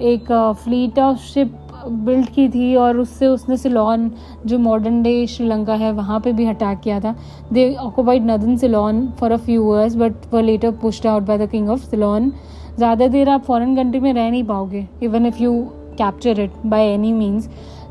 एक 0.00 0.32
फ्लीट 0.64 0.98
ऑफ़ 0.98 1.18
शिप 1.32 1.58
बिल्ड 2.06 2.28
की 2.34 2.48
थी 2.48 2.74
और 2.76 2.98
उससे 2.98 3.26
उसने 3.26 3.56
सिलोन 3.56 4.10
जो 4.46 4.58
मॉडर्न 4.58 5.02
डे 5.02 5.26
श्रीलंका 5.26 5.74
है 5.74 5.92
वहाँ 5.92 6.20
पे 6.20 6.32
भी 6.32 6.46
अटैक 6.48 6.80
किया 6.84 7.00
था। 7.00 7.14
They 7.52 7.74
occupied 7.74 8.30
northern 8.30 8.56
Ceylon 8.56 9.06
for 9.20 9.32
a 9.32 9.36
few 9.36 9.74
years 9.76 9.96
but 9.96 10.32
were 10.32 10.42
later 10.42 10.70
pushed 10.82 11.06
out 11.06 11.22
by 11.22 11.38
the 11.38 11.50
king 11.50 11.68
of 11.70 11.84
Ceylon 11.90 12.32
ज़्यादा 12.78 13.06
देर 13.08 13.28
आप 13.28 13.44
फॉरेन 13.44 13.74
कंट्री 13.76 14.00
में 14.00 14.12
रह 14.12 14.30
नहीं 14.30 14.44
पाओगे 14.44 14.86
even 15.02 15.26
if 15.26 15.42
you 15.42 15.52
capture 15.98 16.40
it 16.40 16.52
by 16.66 16.86
any 16.86 17.12
means 17.12 17.48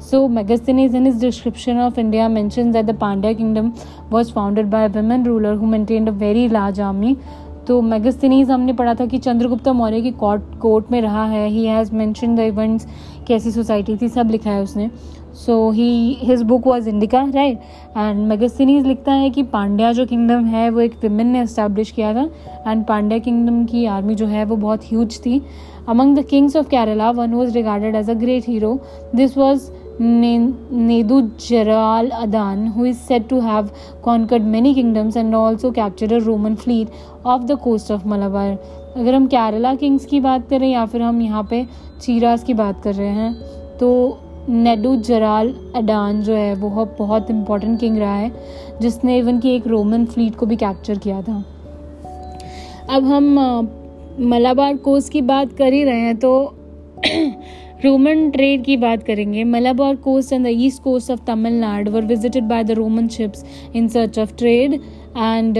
so 0.10 0.27
Megasthenes 0.27 0.96
in 0.96 1.08
his 1.08 1.20
description 1.22 1.77
of 1.80 2.00
India 2.00 2.27
mention 2.30 2.72
that 2.72 2.86
the 2.86 2.96
Pandya 2.98 3.32
kingdom 3.34 3.72
was 4.12 4.32
founded 4.34 4.70
by 4.72 4.88
woman 4.88 5.25
ruler 5.25 5.56
who 5.56 5.65
maintained 5.68 6.10
a 6.10 6.12
very 6.13 6.48
large 6.48 6.82
army 6.82 7.15
तो 7.68 7.82
Megasthenes 7.82 8.50
हमने 8.51 8.74
पढ़ा 8.74 8.94
था 8.96 9.06
कि 9.06 9.18
चंद्रगुप्त 9.18 9.68
मौर्य 9.70 10.01
की 10.01 10.12
court 10.13 10.56
court 10.62 10.92
में 10.92 11.01
रहा 11.01 11.25
है। 11.25 11.48
He 11.48 11.65
has 11.65 11.94
mention 11.96 12.36
the 12.36 12.39
events 12.39 12.88
कैसी 13.27 13.51
सोसाइटी 13.51 13.96
थी, 13.98 14.10
सब 14.10 14.32
लिखा 14.32 14.51
है 14.51 14.62
उसने। 14.63 14.89
So 15.36 15.70
he 15.72 16.18
his 16.22 16.42
book 16.44 16.68
was 16.68 16.89
Indica 16.89 17.24
right 17.34 17.60
and 17.98 18.25
Megasthenes 18.27 18.86
लिखता 18.86 19.13
है 19.13 19.30
कि 19.30 19.44
पांड्या 19.46 19.92
जो 19.92 20.06
किंगडम 20.06 20.46
है, 20.46 20.70
वो 20.70 20.82
एक 20.82 20.94
विमेन 21.01 21.27
ने 21.27 21.42
इस्टेब्लिश 21.44 21.92
किया 21.92 22.13
था। 22.13 22.30
एंड 22.68 22.86
पांड्या 22.86 23.18
किंगडम 23.20 23.63
की 23.65 23.86
आर्मी 23.86 24.15
जो 24.15 24.25
है, 24.25 24.44
वो 24.46 24.56
बहुत 24.56 24.86
ह्यूज 24.86 25.20
थी। 25.25 25.42
Among 25.89 26.18
the 26.18 26.25
kings 26.25 26.56
of 26.56 26.68
Kerala 26.68 27.10
one 27.12 27.34
was 27.34 27.54
regarded 27.54 27.96
as 27.96 28.10
a 28.10 28.13
great 28.13 28.48
hero 28.48 28.80
this 29.15 29.38
was 29.38 29.70
Nedu 30.01 31.22
Jeral 31.42 32.10
Adan 32.10 32.65
who 32.68 32.86
is 32.86 32.98
said 32.98 33.27
to 33.30 33.39
have 33.39 33.70
conquered 34.04 34.44
many 34.46 34.74
kingdoms 34.74 35.18
and 35.18 35.36
also 35.36 35.72
capture 35.72 36.13
a 36.13 36.18
Roman 36.18 36.56
fleet 36.56 36.89
of 37.25 37.44
the 37.44 37.58
coast 37.63 37.92
of 37.92 38.08
Malabar 38.08 38.58
अगर 38.98 39.13
हम 39.13 39.27
Kerala 39.27 39.74
Kings 39.75 40.06
की 40.06 40.20
बात 40.20 40.48
करें 40.50 40.68
या 40.68 40.86
फिर 40.86 41.01
हम 41.01 41.22
यहाँ 41.22 41.48
पे 41.50 41.65
चीरास 42.01 42.44
की 42.44 42.54
बात 42.54 42.82
कर 42.84 42.94
रहे 42.94 43.10
हैं 43.10 43.34
तो 43.77 43.92
नेडू 44.50 44.96
जराल 44.96 45.56
अडान 45.75 46.22
जो 46.22 46.34
है, 46.34 46.54
वो 46.56 46.86
बहुत 47.00 47.32
इंपॉर्टेंट 47.32 47.80
किंग 47.80 47.98
रहा 47.98 48.16
है, 48.16 48.32
जिसने 48.82 49.18
इवन 49.18 49.40
की 49.40 49.56
एक 49.56 49.68
रोमन 49.68 50.06
फ्लीट 50.06 50.36
को 50.36 50.46
भी 50.46 50.56
कैप्चर 50.56 50.98
किया 50.98 51.22
था। 51.22 51.46
अब 52.90 53.04
हम 53.04 53.38
मलाबार 54.20 54.78
कोस्ट 54.78 55.12
की 55.12 55.22
बात 55.22 55.54
कर 55.54 55.74
ही 55.74 55.84
रहे 55.84 56.00
हैं 56.00 56.16
तो 56.18 56.56
रोमन 57.86 58.30
ट्रेड 58.32 58.64
की 58.64 58.78
बात 58.78 59.04
करेंगे। 59.04 59.44
Malabar 59.44 59.96
coast 59.96 60.34
and 60.34 60.46
the 60.46 60.48
east 60.50 60.84
coast 60.84 61.12
of 61.12 61.20
Tamilnadu 61.28 61.92
were 61.92 62.02
visited 62.02 62.44
by 62.44 62.64
the 62.64 62.72
Roman 62.72 63.08
ships 63.08 63.46
in 63.75 63.88
search 63.88 64.20
of 64.20 64.36
trade 64.36 64.74
and 65.18 65.58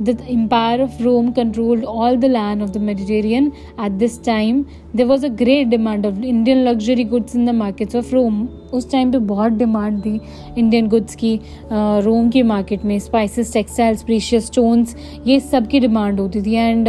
the 0.00 0.14
empire 0.24 0.82
of 0.82 1.00
Rome 1.04 1.32
controlled 1.34 1.84
all 1.84 2.16
the 2.16 2.28
land 2.28 2.62
of 2.62 2.72
the 2.72 2.80
Mediterranean. 2.80 3.52
At 3.78 3.98
this 3.98 4.16
time, 4.18 4.66
there 4.94 5.06
was 5.06 5.24
a 5.24 5.30
great 5.30 5.70
demand 5.70 6.06
of 6.06 6.22
Indian 6.24 6.64
luxury 6.64 7.04
goods 7.04 7.34
in 7.34 7.44
the 7.44 7.52
markets 7.52 7.94
of 7.94 8.12
Rome. 8.12 8.40
उस 8.74 8.90
time 8.90 9.10
पे 9.12 9.18
बहुत 9.28 9.52
demand 9.52 9.98
थी 10.04 10.20
Indian 10.58 10.88
goods 10.88 11.14
की 11.22 11.34
Rome 11.72 12.28
के 12.30 12.42
market 12.50 12.84
में 12.84 12.98
spices 12.98 13.52
textiles 13.52 14.02
precious 14.02 14.46
stones 14.46 14.94
ये 15.26 15.38
सब 15.40 15.66
की 15.68 15.80
डिमांड 15.80 16.20
होती 16.20 16.42
थी 16.42 16.54
एंड 16.54 16.88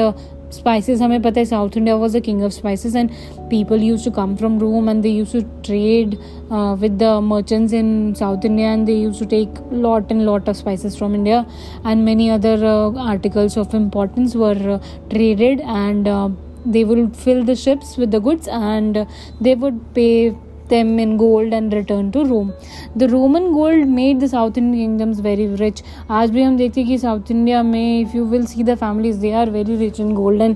spices 0.55 1.01
हमें 1.01 1.21
पता 1.21 1.39
है 1.39 1.45
South 1.45 1.77
India 1.77 1.95
was 1.95 2.15
the 2.15 2.19
king 2.23 2.43
of 2.43 2.51
spices 2.51 2.95
and 2.95 3.09
people 3.49 3.83
used 3.83 4.05
to 4.05 4.11
come 4.11 4.35
from 4.35 4.59
Rome 4.59 4.89
and 4.89 5.01
they 5.03 5.09
used 5.09 5.31
to 5.31 5.41
trade 5.65 6.15
with 6.51 6.95
the 6.99 7.09
merchants 7.21 7.73
in 7.73 8.13
South 8.15 8.45
India, 8.45 8.67
and 8.67 8.87
they 8.87 8.95
used 9.01 9.19
to 9.19 9.25
take 9.25 9.59
lot 9.71 10.09
and 10.11 10.25
lot 10.25 10.49
of 10.51 10.57
spices 10.57 10.97
from 11.01 11.13
India, 11.15 11.45
and 11.85 12.03
many 12.05 12.29
other 12.29 12.55
uh, 12.71 13.11
articles 13.13 13.55
of 13.61 13.75
importance 13.79 14.35
were 14.35 14.73
uh, 14.73 14.79
traded, 15.13 15.61
and 15.75 16.09
uh, 16.13 16.29
they 16.65 16.83
would 16.83 17.15
fill 17.15 17.43
the 17.51 17.55
ships 17.55 17.95
with 17.97 18.11
the 18.11 18.19
goods, 18.19 18.49
and 18.71 19.05
they 19.39 19.55
would 19.55 19.79
pay 19.93 20.35
them 20.69 20.99
in 20.99 21.17
gold 21.17 21.53
and 21.53 21.73
return 21.73 22.11
to 22.11 22.23
Rome. 22.25 22.53
The 22.95 23.07
Roman 23.09 23.51
gold 23.53 23.87
made 23.87 24.19
the 24.19 24.27
South 24.27 24.57
Indian 24.57 24.83
kingdoms 24.83 25.19
very 25.27 25.47
rich. 25.63 25.83
आज 26.09 26.31
भी 26.31 26.41
हम 26.43 26.57
देखते 26.57 26.81
हैं 26.81 26.89
कि 26.89 26.97
south 26.97 27.31
India 27.31 27.63
में 27.63 27.99
if 27.99 28.15
you 28.17 28.25
will 28.25 28.45
see 28.45 28.63
the 28.63 28.75
families 28.75 29.15
they 29.15 29.31
are 29.41 29.49
very 29.49 29.75
rich 29.77 29.99
in 29.99 30.13
gold 30.15 30.41
and 30.41 30.55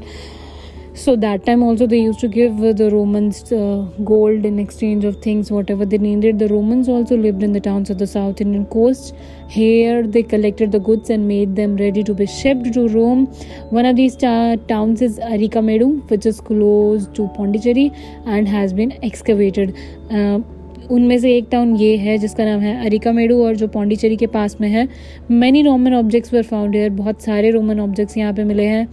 so 0.92 1.14
that 1.14 1.44
time 1.46 1.62
also 1.62 1.87
they 1.87 1.98
used 1.98 2.18
to 2.18 2.29
give 2.29 2.59
the 2.76 2.90
romans 2.92 3.53
uh, 3.53 3.87
gold 4.05 4.44
in 4.44 4.59
exchange 4.59 5.05
of 5.05 5.16
things 5.22 5.50
whatever 5.50 5.87
they 5.87 5.98
needed 5.98 6.38
the 6.38 6.48
romans 6.48 6.88
also 6.88 7.16
lived 7.16 7.42
in 7.42 7.53
the 7.53 7.61
towns 7.61 7.90
of 7.90 7.98
the 7.98 8.07
south 8.07 8.40
indian 8.40 8.66
coast 8.66 9.14
here 9.48 10.07
they 10.07 10.22
collected 10.22 10.72
the 10.72 10.81
goods 10.81 11.09
and 11.09 11.26
made 11.29 11.55
them 11.55 11.76
ready 11.76 12.03
to 12.03 12.12
be 12.12 12.26
shipped 12.26 12.72
to 12.74 12.88
rome 12.88 13.26
one 13.70 13.87
of 13.87 13.94
these 13.96 14.16
ta- 14.16 14.57
towns 14.68 15.00
is 15.00 15.18
arikamedu 15.18 15.90
which 16.11 16.26
is 16.26 16.40
close 16.40 17.07
to 17.09 17.29
pondicherry 17.37 17.90
and 18.26 18.48
has 18.48 18.72
been 18.72 18.92
excavated 19.03 19.76
uh, 20.11 20.40
उनमें 20.90 21.18
से 21.18 21.37
एक 21.37 21.46
town 21.50 21.74
ये 21.76 21.96
है 21.96 22.16
जिसका 22.18 22.44
नाम 22.44 22.61
है 22.61 22.74
अरिकामेडू 22.87 23.37
और 23.44 23.57
जो 23.57 23.66
पौंडीचेरी 23.74 24.16
के 24.16 24.26
पास 24.26 24.57
में 24.61 24.68
है 24.68 24.87
many 25.31 25.62
Roman 25.62 25.94
objects 25.94 26.33
were 26.35 26.42
found 26.42 26.74
here 26.74 26.90
बहुत 26.92 27.22
सारे 27.22 27.50
रोमन 27.50 27.81
ऑब्जेक्ट्स 27.81 28.16
यहाँ 28.18 28.33
पे 28.35 28.44
मिले 28.44 28.64
हैं 28.66 28.87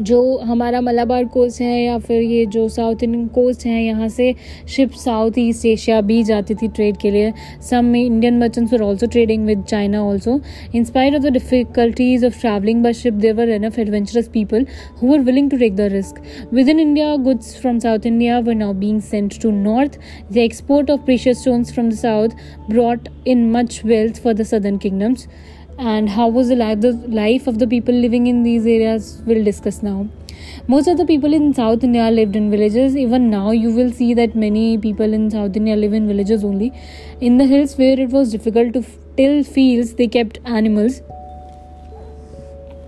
जो 0.00 0.36
हमारा 0.38 0.80
मलाबार 0.80 1.24
कोस्ट 1.34 1.60
है 1.60 1.82
या 1.82 1.98
फिर 1.98 2.22
ये 2.22 2.44
जो 2.46 2.68
साउथ 2.68 3.02
इंडियन 3.02 3.26
कोस्ट 3.34 3.66
है, 3.66 3.82
यहाँ 3.84 4.08
से 4.08 4.34
शिप 4.68 4.90
साउथ 4.94 5.38
ईस्ट 5.38 5.66
एशिया 5.66 6.00
भी 6.00 6.22
जाती 6.24 6.54
थी 6.54 6.68
ट्रेड 6.68 6.96
के 6.96 7.10
लिए। 7.10 7.32
Some 7.70 7.94
Indian 7.96 8.38
merchants 8.38 8.72
were 8.72 8.82
also 8.82 9.06
trading 9.06 9.46
with 9.46 9.62
China 9.68 10.02
also 10.02 10.40
in spite 10.74 11.16
of 11.16 11.22
the 11.22 11.32
difficulties 11.32 12.24
of 12.24 12.40
travelling 12.40 12.82
by 12.82 12.92
ship 12.94 13.14
there were 13.24 13.48
enough 13.50 13.78
adventurous 13.78 14.28
people 14.34 14.66
who 15.02 15.08
were 15.08 15.20
willing 15.22 15.50
to 15.50 15.56
take 15.56 15.76
the 15.76 15.88
risk 15.92 16.22
within 16.68 16.80
India 16.80 17.14
goods 17.24 17.56
from 17.60 17.78
south 17.78 18.06
India 18.06 18.38
were 18.40 18.54
now 18.54 18.72
being 18.74 19.00
sent 19.02 19.40
to 19.42 19.50
north 19.52 19.98
the 20.32 20.36
export 20.38 20.90
of 20.90 21.04
precious 21.04 21.40
stones 21.40 21.72
from 21.74 21.90
the 21.90 21.94
south 21.96 22.28
brought 22.70 23.08
in 23.28 23.50
much 23.52 23.80
wealth 23.84 24.22
for 24.22 24.34
the 24.34 24.42
southern 24.44 24.76
kingdoms 24.78 25.26
and 25.78 26.08
how 26.08 26.28
was 26.28 26.48
the 26.48 26.56
life 26.56 26.80
the 26.80 26.92
life 27.08 27.46
of 27.46 27.58
the 27.58 27.66
people 27.66 27.94
living 27.94 28.26
in 28.26 28.42
these 28.42 28.66
areas? 28.66 29.22
We'll 29.26 29.44
discuss 29.44 29.82
now. 29.82 30.08
Most 30.68 30.88
of 30.88 30.96
the 30.98 31.04
people 31.04 31.34
in 31.34 31.52
south 31.54 31.84
india 31.84 32.10
lived 32.10 32.36
in 32.36 32.50
villages. 32.50 32.96
Even 32.96 33.30
now 33.30 33.50
you 33.50 33.74
will 33.74 33.90
see 33.92 34.14
that 34.14 34.34
many 34.34 34.78
people 34.78 35.12
in 35.12 35.30
south 35.30 35.56
india 35.56 35.76
live 35.76 35.92
in 35.92 36.06
villages 36.06 36.44
only. 36.44 36.72
In 37.20 37.38
the 37.38 37.46
hills 37.46 37.76
where 37.76 37.98
it 37.98 38.10
was 38.10 38.32
difficult 38.32 38.72
to 38.74 38.84
till 39.16 39.42
fields 39.42 39.94
they 39.94 40.06
kept 40.06 40.38
animals. 40.44 41.00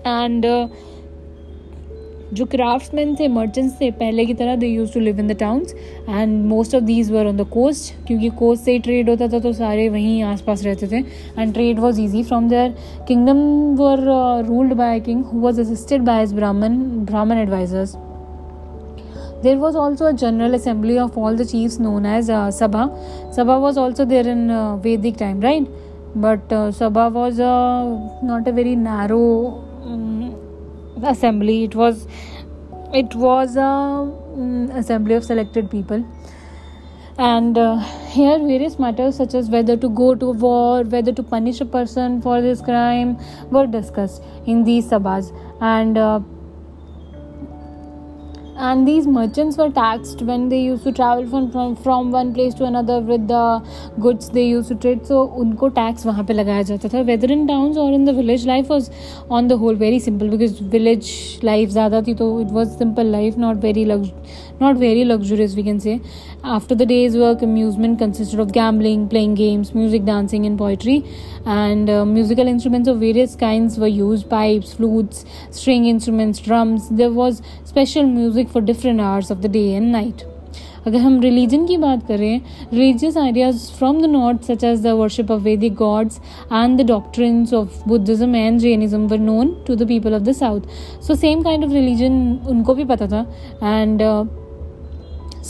And 0.04 0.44
uh, 0.44 0.68
जो 2.34 2.44
craftsmen 2.44 3.14
थे 3.20 3.28
merchants 3.28 3.74
थे 3.80 3.90
पहले 3.90 4.24
की 4.26 4.34
तरह 4.34 4.56
they 4.56 4.66
use 4.66 4.92
to 4.94 5.00
live 5.00 5.20
in 5.20 5.26
the 5.28 5.36
towns 5.40 5.74
and 6.08 6.44
most 6.46 6.74
of 6.74 6.82
these 6.84 7.12
were 7.12 7.26
on 7.26 7.36
the 7.36 7.46
coast 7.52 8.06
क्योंकि 8.06 8.28
coast 8.38 8.64
से 8.64 8.72
ही 8.72 8.78
ट्रेड 8.78 9.10
होता 9.10 9.28
था 9.28 9.38
तो 9.38 9.52
सारे 9.52 9.88
वहीं 9.88 10.22
आसपास 10.22 10.64
रहते 10.64 10.86
थे 10.86 11.04
and 11.40 11.52
trade 11.54 11.78
was 11.80 12.00
easy 12.00 12.22
from 12.22 12.48
there 12.48 12.74
kingdom 13.08 13.38
were 13.78 14.00
ruled 14.48 14.72
by 14.72 15.00
king 15.00 15.24
who 15.24 15.40
was 15.40 15.60
assisted 15.60 16.02
by 16.04 16.20
his 16.20 16.34
Brahmin 16.34 16.78
Brahmin 17.04 17.38
advisers 17.38 17.96
there 19.42 19.58
was 19.58 19.76
also 19.76 20.06
a 20.06 20.12
general 20.12 20.54
assembly 20.54 20.94
of 20.98 21.16
all 21.16 21.36
the 21.36 21.44
chiefs 21.44 21.78
was 21.78 23.76
also 23.76 24.04
there 24.04 24.26
in 24.26 24.50
uh, 24.50 24.76
vedic 24.78 25.18
time 25.18 25.40
right? 25.40 25.68
But 26.14 26.50
uh, 26.50 26.72
sabha 26.72 27.12
was 27.12 27.38
uh, 27.38 27.84
not 28.22 28.48
a 28.48 28.52
very 28.52 28.74
narrow 28.74 29.26
um, 29.48 29.65
assembly. 31.02 31.64
It 31.64 31.74
was 31.74 32.06
it 32.92 33.14
was 33.14 33.56
a 33.56 33.62
um, 33.62 34.70
assembly 34.70 35.14
of 35.14 35.24
selected 35.24 35.70
people. 35.70 36.06
And 37.18 37.56
uh, 37.56 37.78
here 38.10 38.38
various 38.38 38.78
matters 38.78 39.16
such 39.16 39.32
as 39.32 39.48
whether 39.48 39.76
to 39.76 39.88
go 39.88 40.14
to 40.14 40.32
war 40.32 40.82
whether 40.82 41.12
to 41.12 41.22
punish 41.22 41.60
a 41.62 41.64
person 41.64 42.20
for 42.20 42.42
this 42.42 42.60
crime 42.60 43.18
were 43.50 43.66
discussed 43.66 44.22
in 44.44 44.64
these 44.64 44.86
sabhas. 44.90 45.32
And 45.60 45.96
uh, 45.96 46.20
and 48.58 48.88
these 48.88 49.06
merchants 49.06 49.56
were 49.58 49.68
taxed 49.70 50.22
when 50.22 50.48
they 50.48 50.60
used 50.60 50.82
to 50.84 50.92
travel 50.92 51.26
from, 51.26 51.50
from 51.52 51.76
from 51.76 52.10
one 52.10 52.32
place 52.32 52.54
to 52.54 52.64
another 52.64 53.00
with 53.00 53.28
the 53.28 53.62
goods 54.00 54.30
they 54.30 54.44
used 54.46 54.68
to 54.68 54.74
trade 54.74 55.06
so 55.06 55.18
unko 55.42 55.68
tax 55.78 56.04
wahan 56.10 56.26
pe 56.30 56.36
lagaya 56.38 56.64
jata 56.70 56.90
tha 56.94 57.02
whether 57.10 57.30
in 57.36 57.46
towns 57.50 57.76
or 57.76 57.92
in 57.92 58.06
the 58.10 58.14
village 58.20 58.46
life 58.52 58.72
was 58.74 58.90
on 59.38 59.48
the 59.52 59.58
whole 59.64 59.74
very 59.84 59.98
simple 59.98 60.32
because 60.36 60.58
village 60.76 61.10
life 61.50 61.74
zyada 61.76 62.02
thi 62.08 62.14
to 62.22 62.30
it 62.46 62.54
was 62.58 62.76
simple 62.84 63.12
life 63.16 63.36
not 63.46 63.62
very 63.66 63.84
lux- 63.92 64.38
not 64.59 64.77
very 64.77 65.03
luxurious 65.05 65.55
we 65.55 65.63
can 65.63 65.79
say 65.79 65.99
after 66.43 66.75
the 66.75 66.85
day's 66.85 67.17
work 67.17 67.41
amusement 67.41 67.99
consisted 67.99 68.39
of 68.39 68.51
gambling 68.51 69.07
playing 69.07 69.35
games 69.35 69.73
music 69.73 70.05
dancing 70.05 70.45
and 70.45 70.57
poetry 70.57 70.97
and 71.45 71.89
uh, 71.89 72.05
musical 72.05 72.47
instruments 72.47 72.87
of 72.87 72.99
various 72.99 73.35
kinds 73.35 73.77
were 73.77 73.87
used 73.87 74.29
pipes 74.29 74.73
flutes 74.73 75.25
string 75.51 75.85
instruments 75.85 76.39
drums 76.39 76.89
there 76.89 77.11
was 77.11 77.41
special 77.65 78.03
music 78.03 78.49
for 78.49 78.61
different 78.61 78.99
hours 78.99 79.31
of 79.31 79.41
the 79.41 79.49
day 79.49 79.73
and 79.75 79.91
night 79.91 80.25
अगर 80.87 80.99
हम 80.99 81.19
religion 81.21 81.65
की 81.67 81.77
बात 81.77 82.07
करें 82.07 82.41
religious 82.73 83.17
ideas 83.17 83.69
from 83.77 84.01
the 84.01 84.05
north 84.09 84.43
such 84.51 84.63
as 84.63 84.81
the 84.83 84.91
worship 84.99 85.31
of 85.31 85.41
Vedic 85.41 85.73
gods 85.75 86.19
and 86.51 86.81
the 86.81 86.85
doctrines 86.87 87.53
of 87.53 87.83
Buddhism 87.87 88.35
and 88.35 88.59
Jainism 88.59 89.07
were 89.07 89.19
known 89.19 89.55
to 89.67 89.75
the 89.75 89.87
people 89.87 90.15
of 90.15 90.21
the 90.21 90.31
south 90.35 90.61
so 91.07 91.15
same 91.15 91.41
kind 91.43 91.65
of 91.65 91.71
religion 91.71 92.21
उनको 92.49 92.73
भी 92.75 92.85
पता 92.93 93.07
था 93.07 93.21
and 93.63 94.01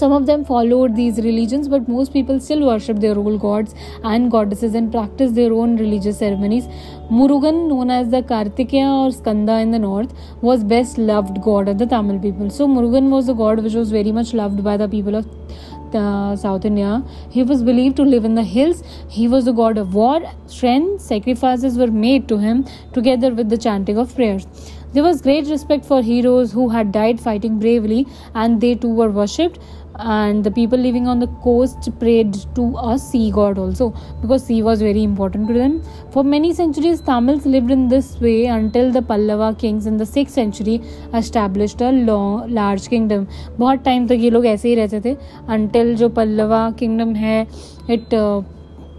some 0.01 0.13
of 0.13 0.27
them 0.27 0.45
followed 0.45 0.97
these 0.97 1.19
religions, 1.27 1.69
but 1.69 1.89
most 1.89 2.13
people 2.13 2.41
still 2.41 2.67
worship 2.67 2.99
their 3.05 3.19
old 3.19 3.41
gods 3.41 3.75
and 4.05 4.31
goddesses 4.31 4.75
and 4.75 4.93
practice 4.93 5.33
their 5.33 5.53
own 5.53 5.77
religious 5.77 6.19
ceremonies. 6.19 6.67
Murugan, 7.11 7.69
known 7.69 7.91
as 7.91 8.11
the 8.11 8.23
Kartikeya 8.23 8.89
or 9.05 9.13
Skanda 9.13 9.59
in 9.59 9.71
the 9.71 9.79
north, 9.79 10.13
was 10.43 10.65
best 10.65 10.99
loved 10.99 11.41
god 11.41 11.69
of 11.69 11.79
the 11.79 11.87
Tamil 11.87 12.19
people. 12.19 12.51
So 12.51 12.69
Murugan 12.69 13.11
was 13.11 13.29
a 13.29 13.35
god 13.35 13.63
which 13.63 13.75
was 13.75 13.91
very 13.91 14.13
much 14.13 14.35
loved 14.35 14.63
by 14.63 14.77
the 14.77 14.89
people 14.89 15.15
of 15.15 15.27
uh, 15.95 16.37
South 16.37 16.65
India. 16.65 17.03
He 17.31 17.43
was 17.43 17.63
believed 17.63 17.97
to 17.97 18.03
live 18.03 18.25
in 18.25 18.35
the 18.35 18.43
hills. 18.43 18.83
He 19.09 19.29
was 19.29 19.45
the 19.45 19.53
god 19.53 19.79
of 19.79 19.95
war, 19.95 20.21
strength. 20.47 21.01
Sacrifices 21.01 21.79
were 21.79 21.93
made 22.07 22.29
to 22.29 22.39
him 22.39 22.67
together 22.93 23.33
with 23.35 23.49
the 23.49 23.57
chanting 23.57 23.97
of 23.97 24.15
prayers. 24.15 24.47
There 24.93 25.03
was 25.05 25.21
great 25.21 25.47
respect 25.47 25.85
for 25.85 26.03
heroes 26.03 26.53
who 26.53 26.69
had 26.71 26.91
died 26.91 27.21
fighting 27.21 27.59
bravely, 27.59 28.07
and 28.35 28.61
they 28.61 28.75
too 28.75 28.93
were 29.01 29.11
worshipped 29.11 29.59
and 29.99 30.45
the 30.45 30.51
people 30.51 30.79
living 30.79 31.07
on 31.09 31.19
the 31.19 31.27
coast 31.43 31.89
prayed 31.99 32.35
to 32.55 32.65
a 32.79 32.99
sea 32.99 33.31
god 33.31 33.59
also 33.59 33.91
because 34.21 34.45
sea 34.47 34.63
was 34.63 34.81
very 34.81 35.03
important 35.03 35.49
to 35.49 35.55
them 35.55 35.83
for 36.11 36.25
many 36.25 36.53
centuries 36.53 37.01
tamils 37.01 37.47
lived 37.47 37.71
in 37.71 37.89
this 37.89 38.21
way 38.21 38.47
until 38.47 38.91
the 38.91 39.03
pallava 39.03 39.55
kings 39.59 39.87
in 39.87 39.97
the 39.97 40.05
6th 40.05 40.31
century 40.31 40.81
established 41.15 41.81
a 41.81 41.93
long 41.93 42.51
large 42.61 42.89
kingdom 42.89 43.27
बहुत 43.59 43.85
time 43.85 44.07
तक 44.09 44.19
ये 44.21 44.31
लोग 44.31 44.47
ऐसे 44.47 44.69
ही 44.69 44.75
रहते 44.75 45.01
थे 45.05 45.17
until 45.57 45.95
जो 45.97 46.09
Pallava 46.19 46.71
kingdom 46.79 47.15
है 47.15 47.41
it 47.91 48.15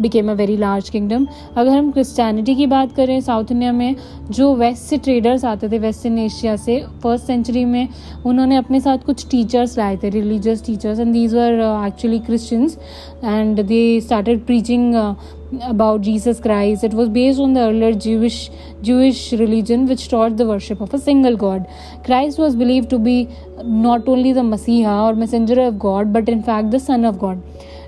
became 0.01 0.31
a 0.31 0.33
very 0.33 0.57
large 0.57 0.89
kingdom 0.89 1.27
अगर 1.57 1.71
हम 1.71 1.91
क्रिश्चियनिटी 1.91 2.55
की 2.55 2.67
बात 2.67 2.91
करें 2.91 3.19
साउथ 3.21 3.51
इंडिया 3.51 3.71
में 3.71 3.95
जो 4.31 4.53
वेस्ट 4.55 4.83
से 4.83 4.97
ट्रेडर्स 4.97 5.45
आते 5.45 5.69
थे 5.69 5.79
वेस्टर्न 5.79 6.17
एशिया 6.19 6.55
से 6.55 6.79
फ़र्स्ट 7.03 7.25
सेंचुरी 7.25 7.65
में, 7.65 7.87
उन्होंने 8.25 8.55
अपने 8.55 8.79
साथ 8.79 9.05
कुछ 9.05 9.25
टीचर्स 9.31 9.77
लाए 9.77 9.97
थे 9.97 10.09
religious 10.09 10.65
teachers 10.65 10.99
and 10.99 11.13
these 11.13 11.35
are 11.35 11.53
actually 11.87 12.19
Christians 12.19 12.77
and 13.23 13.63
they 13.63 13.99
started 14.01 14.45
preaching 14.45 14.95
about 15.63 16.01
Jesus 16.01 16.41
Christ 16.41 16.83
it 16.83 16.93
was 16.93 17.09
based 17.09 17.41
on 17.41 17.53
the 17.53 17.57
earlier 17.57 17.93
Jewish 18.05 18.49
Jewish 18.83 19.29
religion 19.33 19.85
which 19.87 20.09
taught 20.11 20.31
the 20.31 20.41
worship 20.41 20.81
of 20.81 20.95
a 20.95 20.99
single 20.99 21.35
God 21.35 21.63
Christ 22.05 22.39
was 22.39 22.57
believe 22.57 22.85
to 22.85 22.97
be 22.97 23.27
not 23.65 24.09
only 24.09 24.33
the 24.33 24.39
मसीहा 24.45 25.01
और 25.03 25.13
messenger 25.15 25.65
of 25.67 25.75
God 25.75 26.07
but 26.13 26.29
in 26.29 26.41
fact 26.41 26.69
the 26.69 26.77
son 26.79 27.05
of 27.05 27.17
God 27.17 27.41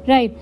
right 0.09 0.37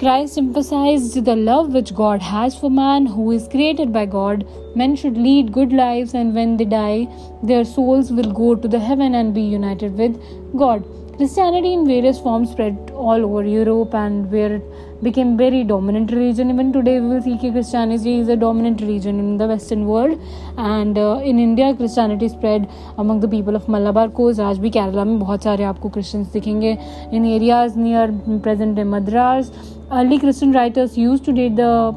Christ 0.00 0.38
emphasized 0.38 1.24
the 1.24 1.36
love 1.36 1.72
which 1.72 1.94
God 1.94 2.22
has 2.22 2.58
for 2.58 2.70
man 2.70 3.06
who 3.06 3.30
is 3.30 3.48
created 3.48 3.92
by 3.92 4.06
God. 4.06 4.46
Men 4.74 4.96
should 4.96 5.16
lead 5.16 5.52
good 5.52 5.72
lives, 5.72 6.14
and 6.14 6.34
when 6.34 6.56
they 6.56 6.64
die, 6.64 7.08
their 7.42 7.64
souls 7.64 8.12
will 8.12 8.32
go 8.32 8.54
to 8.54 8.68
the 8.68 8.78
heaven 8.78 9.14
and 9.14 9.34
be 9.34 9.42
united 9.42 9.96
with 9.96 10.20
God. 10.56 10.84
Christianity 11.16 11.72
in 11.72 11.86
various 11.86 12.18
forms 12.20 12.50
spread 12.50 12.90
all 12.94 13.24
over 13.24 13.42
Europe 13.42 13.94
and 13.94 14.30
where 14.30 14.56
it 14.56 15.02
became 15.02 15.36
very 15.38 15.64
dominant 15.64 16.10
religion. 16.12 16.50
Even 16.50 16.74
today, 16.74 17.00
we 17.00 17.08
will 17.08 17.22
see 17.22 17.36
that 17.36 17.52
Christianity 17.52 18.18
is 18.18 18.28
a 18.28 18.36
dominant 18.36 18.82
religion 18.82 19.18
in 19.18 19.38
the 19.38 19.46
Western 19.46 19.86
world. 19.86 20.20
And 20.58 20.98
uh, 20.98 21.20
in 21.24 21.38
India, 21.38 21.74
Christianity 21.74 22.28
spread 22.28 22.68
among 22.98 23.20
the 23.20 23.28
people 23.28 23.56
of 23.56 23.66
Malabar 23.66 24.10
coast. 24.10 24.40
आज 24.40 24.58
भी 24.58 24.70
केरला 24.76 25.04
में 25.04 25.18
बहुत 25.18 25.42
सारे 25.44 25.64
आपको 25.64 25.88
Christians 25.96 26.32
दिखेंगे 26.32 26.76
in 27.12 27.24
areas 27.24 27.76
near 27.78 28.10
present 28.44 28.76
day 28.76 28.84
Madras 28.84 29.50
early 29.91 30.17
Christian 30.19 30.53
writers 30.53 30.97
used 30.97 31.25
to 31.25 31.33
date 31.33 31.55
the 31.57 31.95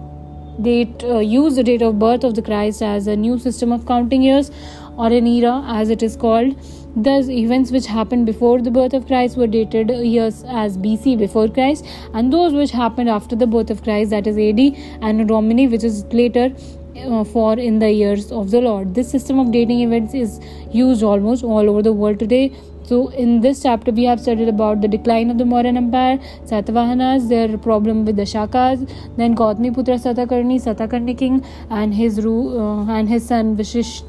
date 0.63 1.03
uh, 1.05 1.19
use 1.19 1.57
the 1.57 1.65
date 1.65 1.83
of 1.83 1.99
birth 1.99 2.25
of 2.25 2.35
the 2.35 2.43
Christ 2.43 2.83
as 2.83 3.07
a 3.07 3.17
new 3.17 3.39
system 3.39 3.73
of 3.73 3.87
counting 3.87 4.23
years 4.23 4.51
or 4.97 5.07
an 5.07 5.27
era 5.27 5.63
as 5.67 5.91
it 5.91 6.03
is 6.03 6.17
called. 6.17 6.57
Thus, 6.97 7.29
events 7.29 7.73
which 7.73 7.87
happened 7.87 8.27
before 8.27 8.61
the 8.63 8.71
birth 8.71 8.95
of 8.95 9.07
Christ 9.07 9.37
were 9.37 9.49
dated 9.49 9.91
years 9.91 10.45
as 10.47 10.77
BC 10.79 11.19
before 11.19 11.49
Christ, 11.49 11.85
and 12.13 12.33
those 12.33 12.53
which 12.53 12.71
happened 12.71 13.09
after 13.09 13.35
the 13.35 13.49
birth 13.49 13.71
of 13.71 13.83
Christ, 13.83 14.11
that 14.11 14.29
is 14.29 14.39
AD, 14.39 14.61
and 15.03 15.27
Domini, 15.27 15.67
which 15.67 15.83
is 15.83 16.05
later 16.13 16.55
uh, 16.97 17.25
for 17.25 17.59
in 17.59 17.81
the 17.81 17.91
years 17.91 18.31
of 18.31 18.53
the 18.53 18.61
Lord. 18.61 18.95
This 18.95 19.11
system 19.11 19.41
of 19.41 19.51
dating 19.51 19.81
events 19.81 20.15
is 20.15 20.41
used 20.71 21.03
almost 21.03 21.43
all 21.43 21.69
over 21.69 21.83
the 21.83 21.93
world 21.93 22.21
today. 22.21 22.53
So, 22.85 23.09
in 23.09 23.41
this 23.41 23.63
chapter, 23.63 23.93
we 23.93 24.05
have 24.05 24.21
studied 24.21 24.49
about 24.49 24.83
the 24.83 24.89
decline 24.89 25.31
of 25.31 25.39
the 25.39 25.45
Mauryan 25.45 25.79
Empire, 25.79 26.19
Satavahanas, 26.45 27.29
their 27.29 27.57
problem 27.57 28.05
with 28.05 28.17
the 28.17 28.23
Shakas, 28.23 28.89
then 29.17 29.35
Gautamiputra 29.35 29.99
Satakarni, 30.07 30.61
Satakarni 30.63 31.17
king, 31.17 31.43
and 31.71 31.95
his 31.95 32.19
uh, 32.19 32.85
and 32.99 33.09
his 33.09 33.27
son 33.27 33.57
Vishish, 33.57 34.03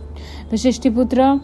Vishishtiputra 0.52 1.40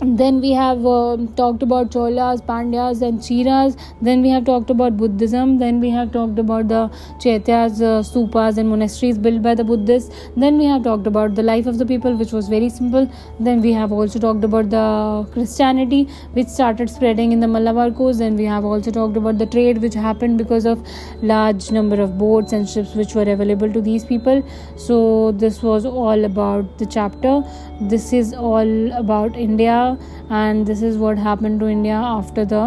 then 0.00 0.40
we 0.40 0.50
have 0.52 0.84
uh, 0.84 1.16
talked 1.36 1.62
about 1.62 1.90
cholas 1.90 2.42
pandyas 2.42 3.00
and 3.00 3.22
chiras 3.22 3.76
then 4.02 4.22
we 4.22 4.28
have 4.28 4.44
talked 4.44 4.70
about 4.70 4.96
buddhism. 4.96 5.58
Then 5.58 5.80
we 5.80 5.90
have 5.90 6.12
talked 6.12 6.38
about 6.38 6.68
the 6.68 6.90
chaityas 7.24 7.80
uh, 7.80 8.02
stupas 8.02 8.58
and 8.58 8.68
monasteries 8.68 9.16
built 9.18 9.40
by 9.40 9.54
the 9.54 9.64
buddhists. 9.64 10.14
Then 10.36 10.58
we 10.58 10.64
have 10.64 10.82
talked 10.82 11.06
about 11.06 11.34
the 11.34 11.42
life 11.42 11.66
of 11.66 11.78
the 11.78 11.86
people 11.86 12.14
which 12.16 12.32
was 12.32 12.48
very 12.48 12.68
simple. 12.68 13.10
Then 13.40 13.62
we 13.62 13.72
have 13.72 13.92
also 13.92 14.18
talked 14.18 14.44
about 14.44 14.70
the 14.70 15.26
christianity 15.32 16.04
which 16.32 16.48
started 16.48 16.90
spreading 16.90 17.32
in 17.32 17.40
the 17.40 17.48
malabar 17.48 17.90
coast. 17.90 18.18
Then 18.18 18.36
we 18.36 18.44
have 18.44 18.64
also 18.64 18.90
talked 18.90 19.16
about 19.16 19.38
the 19.38 19.46
trade 19.46 19.78
which 19.78 19.94
happened 19.94 20.38
because 20.38 20.66
of 20.66 20.86
large 21.22 21.70
number 21.70 22.00
of 22.00 22.18
boats 22.18 22.52
and 22.52 22.68
ships 22.68 22.94
which 22.94 23.14
were 23.14 23.30
available 23.36 23.72
to 23.72 23.80
these 23.80 24.04
people. 24.04 24.42
So 24.76 25.32
this 25.32 25.62
was 25.62 25.86
all 25.86 26.24
about 26.24 26.78
the 26.78 26.86
chapter. 26.86 27.42
This 27.80 28.12
is 28.12 28.34
all 28.34 28.92
about 28.92 29.36
india 29.36 29.83
and 30.30 30.66
this 30.66 30.82
is 30.82 30.98
what 30.98 31.18
happened 31.18 31.60
to 31.60 31.68
India 31.68 32.00
after 32.14 32.44
the 32.46 32.64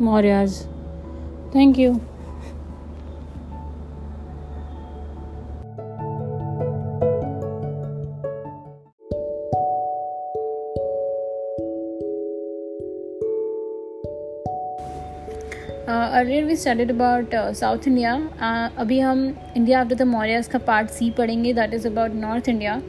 Mauryas. 0.00 0.60
Thank 1.52 1.78
you. 1.78 2.00
Earlier 16.18 16.44
we 16.44 16.54
studied 16.56 16.90
about 16.90 17.34
South 17.56 17.86
India 17.86 18.14
अभी 18.78 18.98
हम 19.00 19.20
India 19.56 19.80
after 19.80 19.94
the 19.94 20.02
Mauryas 20.02 20.46
का 20.48 20.58
part 20.66 20.88
C 20.90 21.10
पढ़ेंगे 21.18 21.52
that 21.54 21.74
is 21.74 21.86
about 21.88 22.14
north 22.14 22.48
India 22.48 22.80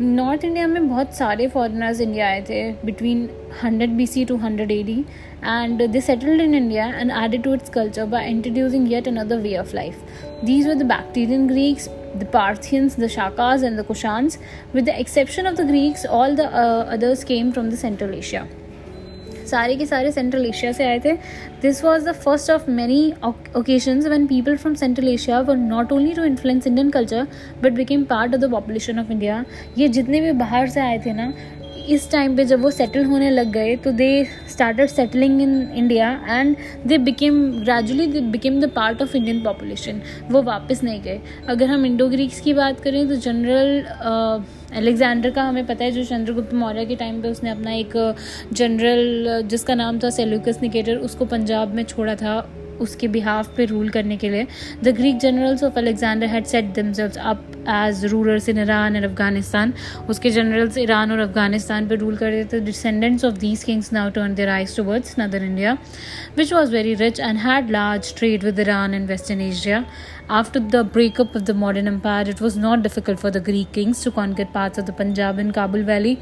north 0.00 0.44
India 0.44 0.66
में 0.66 0.88
बहुत 0.88 1.14
सारे 1.14 1.46
foreigners 1.48 2.00
India 2.00 2.28
आए 2.28 2.40
थे 2.48 2.62
between 2.84 3.28
hundred 3.62 3.90
B 3.96 4.06
C 4.06 4.24
to 4.24 4.36
hundred 4.36 4.70
A 4.70 4.82
D 4.82 4.98
and 5.44 5.82
they 5.90 6.00
settled 6.00 6.40
in 6.40 6.54
India 6.54 6.86
and 6.86 7.10
added 7.10 7.42
to 7.42 7.52
its 7.54 7.70
culture 7.74 8.04
by 8.14 8.28
introducing 8.30 8.90
yet 8.92 9.08
another 9.08 9.38
way 9.40 9.56
of 9.56 9.74
life 9.74 10.02
these 10.44 10.68
are 10.68 10.74
the 10.74 10.86
Bactrian 10.86 11.46
Greeks 11.48 11.88
the 12.16 12.26
Parthians, 12.34 12.98
the 13.00 13.06
Shakas 13.08 13.64
and 13.64 13.78
the 13.80 13.84
Kushans 13.86 14.38
with 14.74 14.84
the 14.84 14.98
exception 15.00 15.52
of 15.52 15.56
the 15.56 15.64
Greeks, 15.64 16.04
all 16.18 16.36
the 16.36 16.50
uh, 16.56 16.84
others 16.96 17.24
came 17.24 17.52
from 17.52 17.70
the 17.70 17.76
Central 17.78 18.14
Asia. 18.14 18.46
सारे 19.46 19.76
के 19.76 19.86
सारे 19.86 20.12
Central 20.12 20.46
Asia 20.46 20.72
से 20.72 20.84
आए 20.84 20.98
थे। 21.04 21.12
This 21.62 21.84
was 21.84 22.08
the 22.08 22.12
first 22.14 22.50
of 22.50 22.70
many 22.70 23.12
occasion 23.56 24.00
when 24.08 24.26
people 24.26 24.56
from 24.56 24.74
central 24.74 25.08
Asia 25.08 25.40
were 25.40 25.56
not 25.56 25.92
only 25.92 26.12
to 26.14 26.24
influence 26.24 26.66
Indian 26.66 26.90
culture 26.90 27.26
but 27.62 27.72
became 27.72 28.04
part 28.04 28.34
of 28.34 28.40
the 28.40 28.50
population 28.50 28.98
of 28.98 29.12
India 29.12 29.44
ये 29.78 29.88
जितने 29.88 30.20
भी 30.20 30.32
बाहर 30.38 30.68
से 30.68 30.80
आए 30.80 30.98
थे 31.06 31.12
ना 31.12 31.32
इस 31.88 32.10
टाइम 32.10 32.36
पे 32.36 32.44
जब 32.44 32.60
वो 32.62 32.70
सेटल 32.70 33.04
होने 33.04 33.30
लग 33.30 33.50
गए 33.52 33.74
तो 33.76 33.90
they 33.92 34.08
started 34.50 34.88
settling 34.88 35.40
in 35.42 35.56
India 35.74 36.10
and 36.28 36.56
they 36.86 36.98
became 37.00 37.40
gradually 37.54 38.06
they 38.06 38.20
became 38.32 38.60
the 38.60 38.70
part 38.70 39.02
of 39.02 39.16
Indian 39.16 39.42
population 39.42 40.00
वो 40.30 40.42
वापस 40.42 40.82
नहीं 40.84 41.00
गए। 41.02 41.20
अगर 41.48 41.66
हम 41.66 41.86
इंडो 41.86 42.08
ग्रीक्स 42.08 42.40
की 42.40 42.54
बात 42.54 42.80
करें 42.80 43.08
तो 43.08 43.16
जनरल 43.16 43.84
अलेक्जेंडर 44.76 45.30
का 45.30 45.42
हमें 45.42 45.66
पता 45.66 45.84
है, 45.84 45.90
जो 45.90 46.04
चंद्रगुप्त 46.04 46.54
मौर्य 46.54 46.84
के 46.86 46.96
टाइम 46.96 47.22
पे 47.22 47.28
उसने 47.28 47.50
अपना 47.50 47.72
एक 47.72 47.92
जनरल 48.52 49.42
जिसका 49.46 49.74
नाम 49.74 49.98
था 49.98 50.10
सेल्यूकस 50.10 50.58
निकेटर 50.62 50.96
उसको 50.98 51.24
पंजाब 51.26 51.74
में 51.74 51.82
छोड़ा 51.84 52.14
था। 52.16 52.38
उसके 52.80 53.08
बिहाफ 53.08 53.54
पे 53.56 53.64
रूल 53.64 53.88
करने 53.88 54.16
के 54.16 54.30
लिए 54.30 54.46
the 54.84 54.94
Greek 54.96 55.18
generals 55.20 55.64
of 55.64 55.78
Alexander 55.78 56.26
had 56.26 56.44
set 56.44 56.72
themselves 56.74 57.18
up 57.18 57.50
as 57.68 58.04
rulers 58.12 58.48
in 58.48 58.58
Iran 58.58 58.96
and 58.96 59.04
Afghanistan 59.04 59.74
उसके 60.10 60.30
जनरल्स 60.30 60.78
ईरान 60.78 61.12
और 61.12 61.18
अफ़गानिस्तान 61.18 61.88
पर 61.88 61.98
रूल 61.98 62.16
कर 62.16 62.30
रहे 62.30 62.44
थे। 62.44 62.60
Descendants 62.60 63.24
of 63.24 63.38
these 63.38 63.64
kings 63.64 63.92
now 63.92 64.10
turn 64.10 64.34
their 64.34 64.48
eyes 64.48 64.76
towards 64.76 65.14
northern 65.20 65.44
India 65.44 65.76
which 66.36 66.52
was 66.52 66.72
very 66.72 66.94
rich 66.94 67.20
and 67.20 67.38
had 67.38 67.70
large 67.70 68.14
trade 68.18 68.44
with 68.44 68.60
Iran 68.60 68.94
and 68.94 69.08
western 69.08 69.40
Asia 69.40 69.84
After 70.26 70.58
the 70.58 70.82
breakup 70.82 71.34
of 71.34 71.44
the 71.44 71.52
modern 71.52 71.86
empire, 71.86 72.24
it 72.26 72.40
was 72.40 72.56
not 72.56 72.82
difficult 72.82 73.20
for 73.20 73.30
the 73.30 73.40
Greek 73.40 73.72
kings 73.72 74.02
to 74.04 74.10
conquer 74.10 74.46
parts 74.46 74.78
of 74.78 74.86
the 74.86 74.92
Punjab 74.94 75.38
and 75.38 75.52
Kabul 75.52 75.82
Valley. 75.82 76.18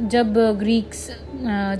जब 0.00 0.34
Greeks 0.58 1.08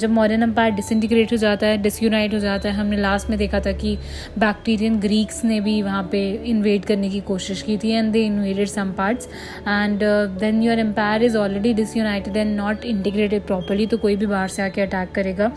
जब 0.00 0.10
modern 0.10 0.42
empire 0.42 0.72
disintegrate 0.74 1.32
हो 1.32 1.36
जाता 1.36 1.66
है 1.66 1.76
डिसयूनाइट 1.82 2.34
हो 2.34 2.38
जाता 2.38 2.68
है, 2.68 2.74
हमने 2.74 2.96
last 2.96 3.28
में 3.30 3.38
देखा 3.38 3.60
था 3.60 3.72
कि 3.72 3.96
बैक्टीरियन 4.38 4.98
ग्रीक्स 5.00 5.44
ने 5.44 5.60
भी 5.60 5.80
वहाँ 5.82 6.02
पे 6.12 6.20
इन्वेड 6.50 6.84
करने 6.84 7.10
की 7.10 7.20
कोशिश 7.20 7.62
की 7.62 7.76
थी 7.78 7.90
and 7.90 8.12
they 8.12 8.24
invaded 8.26 8.68
some 8.68 8.92
parts 8.98 9.28
and 9.68 10.02
then 10.40 10.62
your 10.62 10.78
empire 10.78 11.22
is 11.22 11.36
already 11.36 11.74
disunited 11.74 12.36
and 12.36 12.56
not 12.56 12.84
integrated 12.84 13.46
properly 13.46 13.86
तो 13.86 13.98
कोई 13.98 14.16
भी 14.16 14.26
बाहर 14.26 14.48
से 14.48 14.62
आके 14.62 14.82
अटैक 14.82 15.12
करेगा. 15.14 15.50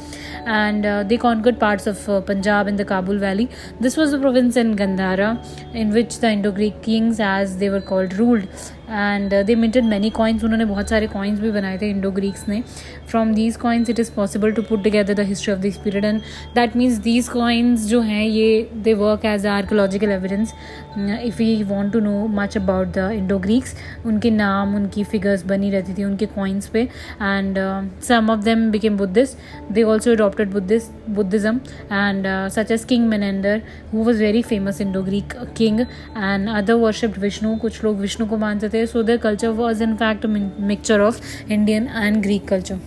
And 0.47 0.85
they 1.07 1.17
conquered 1.17 1.59
parts 1.59 1.87
of 1.87 2.09
Punjab 2.27 2.67
in 2.67 2.75
the 2.75 2.83
Kabul 2.89 3.19
valley 3.19 3.47
this 3.81 3.99
was 3.99 4.15
the 4.15 4.19
province 4.19 4.57
in 4.57 4.73
Gandhara 4.75 5.35
in 5.75 5.91
which 5.91 6.19
the 6.21 6.25
Indo 6.25 6.51
Greek 6.51 6.81
kings 6.85 7.19
as 7.19 7.49
they 7.59 7.69
were 7.69 7.79
called 7.89 8.13
ruled 8.13 8.45
and 8.91 9.33
they 9.45 9.55
minted 9.55 9.83
many 9.85 10.09
coins 10.09 10.43
उन्होंने 10.43 10.65
बहुत 10.65 10.89
सारे 10.89 11.07
coins 11.07 11.39
भी 11.39 11.51
बनाए 11.51 11.77
थे 11.77 11.89
Indo 11.89 12.11
Greeks 12.11 12.47
ने. 12.49 12.61
From 13.09 13.33
these 13.33 13.55
coins 13.57 13.89
it 13.89 13.99
is 13.99 14.11
possible 14.11 14.51
to 14.51 14.61
put 14.61 14.83
together 14.83 15.13
the 15.13 15.27
history 15.27 15.53
of 15.53 15.59
this 15.59 15.77
period 15.77 16.05
and 16.05 16.21
that 16.55 16.75
means 16.75 16.97
these 17.03 17.29
coins 17.29 17.85
जो 17.87 18.01
हैं, 18.01 18.23
ये 18.23 18.69
they 18.75 18.93
work 18.93 19.25
as 19.25 19.45
archaeological 19.47 20.11
evidence 20.11 20.53
if 20.97 21.41
you 21.41 21.65
want 21.65 21.93
to 21.93 21.99
know 21.99 22.27
much 22.29 22.57
about 22.57 22.87
the 22.97 23.09
Indo 23.13 23.37
Greeks 23.39 23.75
उनके 24.05 24.31
नाम, 24.31 24.75
उनकी 24.75 25.03
figures 25.03 25.45
बनी 25.45 25.69
रहती 25.71 25.93
थी, 25.93 26.03
उनके 26.03 26.25
कॉइन्स 26.25 26.67
पे। 26.67 26.81
And 26.81 27.59
some 28.07 28.29
of 28.31 28.43
them 28.45 28.69
became 28.71 28.97
Buddhist 28.97 29.71
they 29.71 29.83
also 29.83 30.11
adopted 30.11 30.51
Buddhist 30.51 31.09
Buddhism 31.09 31.59
and 31.91 32.27
such 32.55 32.71
as 32.71 32.83
king 32.85 33.07
Menander 33.07 33.61
who 33.93 34.03
was 34.03 34.23
very 34.23 34.41
famous 34.43 34.81
Indo 34.81 35.03
Greek 35.03 35.33
king 35.57 35.79
and 35.79 36.49
other 36.49 36.73
worshipped 36.85 37.19
Vishnu 37.19 37.55
कुछ 37.57 37.83
लोग 37.83 37.99
विष्णु 37.99 38.27
को 38.27 38.37
मानते 38.37 38.69
थे। 38.69 38.85
So 38.85 39.03
their 39.03 39.21
culture 39.21 39.49
was 39.49 39.83
fact 40.01 40.25
a 40.25 40.29
mixture 40.69 40.99
of 41.01 41.19
Indian 41.49 41.87
and 42.03 42.23
Greek 42.23 42.47
culture. 42.47 42.79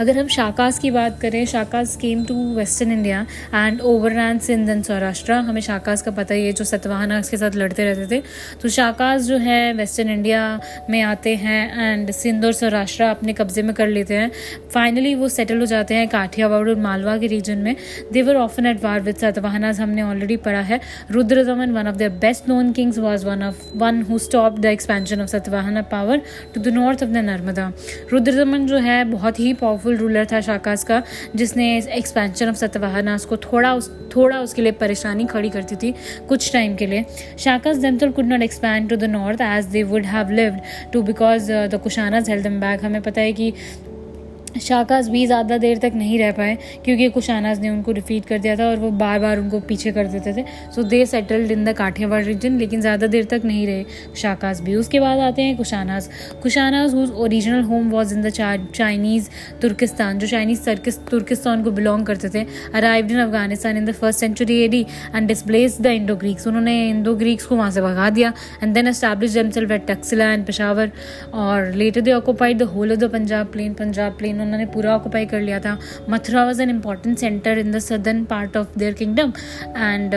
अगर 0.00 0.18
हम 0.18 0.28
शाकास 0.28 0.78
की 0.78 0.90
बात 0.90 1.20
करें 1.20 1.44
Shakas 1.46 1.96
came 1.96 2.24
to 2.24 2.34
western 2.54 2.92
India 2.92 3.20
and 3.54 3.80
overran 4.12 4.38
Sindh 4.38 4.68
and 4.70 4.82
Saurashtra 4.84 5.32
हमें 5.32 5.60
शाकास 5.60 6.02
का 6.02 6.10
पता 6.10 6.34
ही 6.34 6.46
है, 6.46 6.52
जो 6.52 6.64
सतवाहना 6.64 7.20
के 7.20 7.36
साथ 7.36 7.56
लड़ते 7.56 7.84
रहते 7.84 8.06
थे। 8.10 8.22
तो 8.62 8.68
शाकास 8.68 9.22
जो 9.22 9.36
है 9.38 9.72
वेस्टर्न 9.74 10.10
इंडिया 10.10 10.60
में 10.90 11.00
आते 11.02 11.34
हैं 11.36 11.62
एंड 11.82 12.10
सिंध 12.12 12.44
और 12.44 12.52
सौराष्ट्र 12.52 13.04
अपने 13.04 13.32
कब्जे 13.32 13.62
में 13.62 13.74
कर 13.74 13.88
लेते 13.88 14.14
हैं। 14.14 14.30
फाइनली 14.74 15.14
वो 15.14 15.28
सेटल 15.28 15.60
हो 15.60 15.66
जाते 15.66 15.94
हैं 15.94 16.08
काठियावाड़ 16.08 16.68
और 16.68 16.74
मालवा 16.80 17.16
के 17.18 17.26
रीजन 17.26 17.58
में। 17.58 17.74
They were 18.12 18.36
often 18.36 18.66
at 18.66 18.82
war 18.84 19.00
with 19.00 19.16
Satavahana 19.16 19.72
हमने 19.80 20.02
ऑलरेडी 20.02 20.36
पढ़ा 20.38 20.60
है। 20.62 20.80
Rudradaman 21.10 21.70
one 21.70 21.88
of 21.88 21.96
the 21.96 22.10
best 22.20 22.48
known 22.48 22.72
kings 22.72 22.98
was 22.98 23.26
one 23.26 23.42
of 23.42 23.64
one 23.76 24.02
who 24.02 24.18
stop 24.20 24.58
the 24.58 24.64
expansion 24.66 25.20
of 25.20 25.28
Satavahana 25.28 25.82
power 25.90 26.20
to 26.54 26.60
the 26.60 26.68
north 26.74 27.02
of 27.02 27.10
the 27.10 27.16
Narmada 27.24 27.72
Rudradaman 28.12 28.66
जो 28.66 28.76
है, 28.78 29.04
बहुत 29.04 29.40
ही 29.40 29.52
powerful 29.60 29.96
ruler 29.96 30.26
था 30.32 30.40
शाकास 30.40 30.84
का, 30.84 31.02
जिसने 31.36 31.66
एक्सपेंशन 31.88 32.48
ऑफ़ 32.48 32.56
सतवाहनास 32.56 33.24
को 33.24 33.36
थोड़ा 33.36 33.74
उस, 33.74 33.90
थोड़ा 34.16 34.40
उसके 34.40 34.62
लिए 34.62 34.72
परेशानी 34.80 35.24
खड़ी 35.26 35.50
करती 35.50 35.76
थी 35.76 35.94
कुछ 36.28 36.52
टाइम 36.52 36.76
के 36.76 36.86
लिए। 36.86 37.04
Shakas 37.38 37.78
दमतुल 37.78 38.12
could 38.12 38.26
not 38.26 38.42
expand 38.42 38.88
to 38.90 38.96
the 38.96 39.04
north 39.10 39.40
as 39.42 39.66
they 39.66 39.82
would 39.84 40.04
have 40.06 40.30
lived 40.32 40.90
to 40.92 41.02
because 41.02 41.52
the 41.52 41.80
Kushanas 41.84 42.30
them 42.30 42.60
back 42.60 42.84
हमें 42.84 43.00
पता 43.02 43.20
है 43.20 43.32
कि 43.32 43.52
शाकाज 44.60 45.08
भी 45.08 45.24
ज़्यादा 45.26 45.58
देर 45.58 45.78
तक 45.78 45.92
नहीं 45.94 46.18
रह 46.18 46.32
पाए, 46.32 46.56
क्योंकि 46.84 47.08
कुशानाज 47.10 47.60
ने 47.60 47.70
उनको 47.70 47.92
डिफीट 47.92 48.24
कर 48.26 48.38
दिया 48.38 48.56
था 48.56 48.68
और 48.68 48.76
वो 48.78 48.90
बार 49.00 49.18
बार 49.20 49.38
उनको 49.38 49.60
पीछे 49.62 49.92
कर 49.92 50.06
देते 50.08 50.32
थे। 50.32 50.44
So 50.74 50.82
they 50.84 51.04
settled 51.06 51.50
in 51.50 51.64
the 51.64 51.72
Kathiawar 51.76 52.22
region 52.24 52.58
लेकिन 52.58 52.80
ज़्यादा 52.80 53.06
देर 53.06 53.24
तक 53.30 53.42
नहीं 53.44 53.66
रहे 53.66 53.84
शाकाज 54.16 54.60
भी। 54.60 54.74
उसके 54.76 55.00
बाद 55.00 55.18
आते 55.20 55.42
हैं 55.42 55.56
Kushanas. 55.56 56.08
Kushanas 56.42 56.94
whose 56.94 57.10
original 57.12 57.62
home 57.64 57.90
was 57.90 58.14
in 58.14 58.22
the 58.22 58.28
Chinese 58.30 59.28
Turkistan 59.62 60.18
जो 60.18 60.26
चाइनीज़ 60.26 60.68
तुर्किस्तान 61.10 61.62
को 61.64 61.70
बिलोंग 61.72 62.06
करते 62.06 62.28
थे 62.34 62.44
arrived 62.74 63.10
in 63.10 63.18
Afghanistan 63.20 63.76
in 63.76 63.84
the 63.84 63.92
first 63.94 64.20
century 64.20 64.58
AD 64.62 64.80
and 65.14 65.28
displace 65.28 65.80
the 65.80 65.86
Indo 65.98 66.16
Greeks 66.16 66.46
उन्होंने 66.46 66.74
इंडो 66.88 67.14
ग्रीक्स 67.16 67.46
को 67.46 67.56
वहाँ 67.56 67.70
से 67.70 67.80
भगा 67.82 68.08
दिया 68.10 68.32
and 68.62 68.74
then 68.74 68.88
establish 68.88 69.34
themselves 69.34 69.70
at 69.70 69.86
Taxila 69.86 70.30
and 70.32 70.44
Peshawar 70.46 70.90
और 71.34 71.72
later 71.74 72.00
they 72.00 72.12
occupied 72.12 72.58
the 72.58 72.62
whole 72.74 72.92
of 72.92 72.98
the 73.00 73.10
Punjab 73.12 73.46
plain 73.52 73.74
Punjab 73.74 74.16
plain 74.18 74.39
उन्होंने 74.40 74.66
पूरा 74.74 74.94
occupy 74.96 75.26
कर 75.26 75.40
लिया 75.40 75.58
था। 75.60 75.76
Mathura 76.10 76.44
was 76.46 76.62
an 76.62 76.70
important 76.70 77.18
centre 77.18 77.58
in 77.58 77.70
the 77.72 77.78
southern 77.78 78.24
part 78.24 78.56
of 78.56 78.78
their 78.78 78.92
kingdom 79.00 79.32
and 79.76 80.14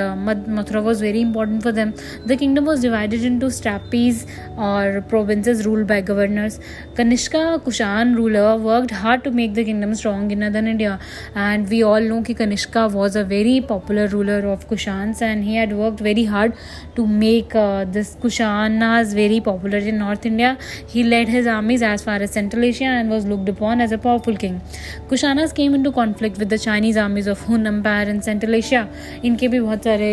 Mathura 0.57 0.81
was 0.81 1.01
very 1.03 1.21
important 1.21 1.61
for 1.63 1.71
them 1.71 1.93
the 2.27 2.37
kingdom 2.39 2.65
was 2.65 2.81
divided 2.81 3.21
into 3.39 3.49
satrapies 3.59 4.25
और 4.67 4.99
provinces 5.09 5.61
ruled 5.61 5.87
by 5.87 6.01
governors 6.01 6.59
Kanishka 6.97 7.45
Kushan 7.65 8.15
ruler 8.15 8.51
worked 8.67 8.93
hard 8.93 9.21
to 9.21 9.31
make 9.31 9.53
the 9.53 9.63
kingdom 9.65 9.93
strong 9.93 10.31
in 10.31 10.43
northern 10.43 10.67
India 10.67 10.97
and 11.37 11.67
we 11.67 11.81
all 11.81 12.07
know 12.07 12.21
कि 12.21 12.33
Kanishka 12.43 12.85
was 12.97 13.19
a 13.19 13.23
very 13.33 13.59
popular 13.69 14.09
ruler 14.09 14.45
of 14.45 14.67
Kushans 14.67 15.21
and 15.21 15.43
he 15.43 15.53
had 15.53 15.73
worked 15.73 16.01
very 16.01 16.25
hard 16.25 16.53
to 16.95 17.05
make 17.05 17.53
uh, 17.55 17.85
this 17.85 18.15
Kushanas 18.15 19.13
very 19.13 19.39
popular 19.39 19.77
in 19.77 19.99
North 19.99 20.25
India. 20.25 20.57
He 20.87 21.03
led 21.03 21.27
his 21.27 21.47
armies 21.47 21.81
as 21.81 22.03
far 22.03 22.15
as 22.17 22.31
Central 22.31 22.63
Asia 22.63 22.85
and 22.85 23.09
was 23.09 23.25
looked 23.25 23.49
upon 23.49 23.81
as 23.81 23.91
a 23.91 23.97
powerful 24.13 24.37
king. 24.37 24.61
Kushanas 25.07 25.53
came 25.55 25.73
into 25.73 25.91
conflict 25.91 26.37
with 26.37 26.49
the 26.49 26.57
Chinese 26.59 26.97
armies 26.97 27.27
of 27.27 27.41
Hun 27.41 27.67
Empire 27.67 28.09
in 28.09 28.21
Central 28.21 28.55
Asia. 28.55 28.87
इनके 29.25 29.47
भी 29.47 29.59
बहुत 29.59 29.83
सारे 29.83 30.11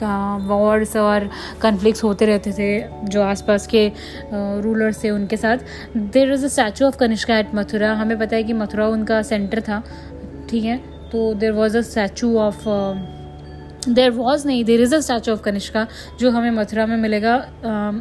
Wars 0.00 0.96
और 0.96 1.28
conflicts 1.62 2.02
होते 2.04 2.26
रहते 2.26 2.52
थे 2.58 2.68
जो 3.10 3.22
आसपास 3.22 3.66
के 3.66 3.86
रूलर्स 4.62 5.02
थे 5.04 5.10
उनके 5.10 5.36
साथ 5.36 5.58
there 5.96 6.32
is 6.32 6.44
a 6.44 6.48
statue 6.48 6.86
of 6.86 6.96
Kanishka 6.98 7.38
at 7.38 7.54
Mathura 7.54 7.92
हमें 8.00 8.18
पता 8.18 8.36
है 8.36 8.42
कि 8.44 8.52
मथुरा 8.52 8.86
उनका 8.88 9.20
सेंटर 9.30 9.60
था 9.68 9.82
ठीक 10.50 10.64
है 10.64 10.76
तो 11.12 11.32
there 11.34 11.52
was 11.52 11.76
a 11.78 11.80
statue 11.90 12.36
of 12.38 12.62
there 13.94 14.10
was 14.10 14.46
नहीं 14.46 14.64
there 14.64 14.80
is 14.80 14.94
a 14.94 15.00
statue 15.00 15.32
of 15.32 15.42
Kanishka 15.42 15.86
जो 16.20 16.30
हमें 16.30 16.50
मथुरा 16.50 16.86
में 16.86 16.96
मिलेगा 16.96 17.34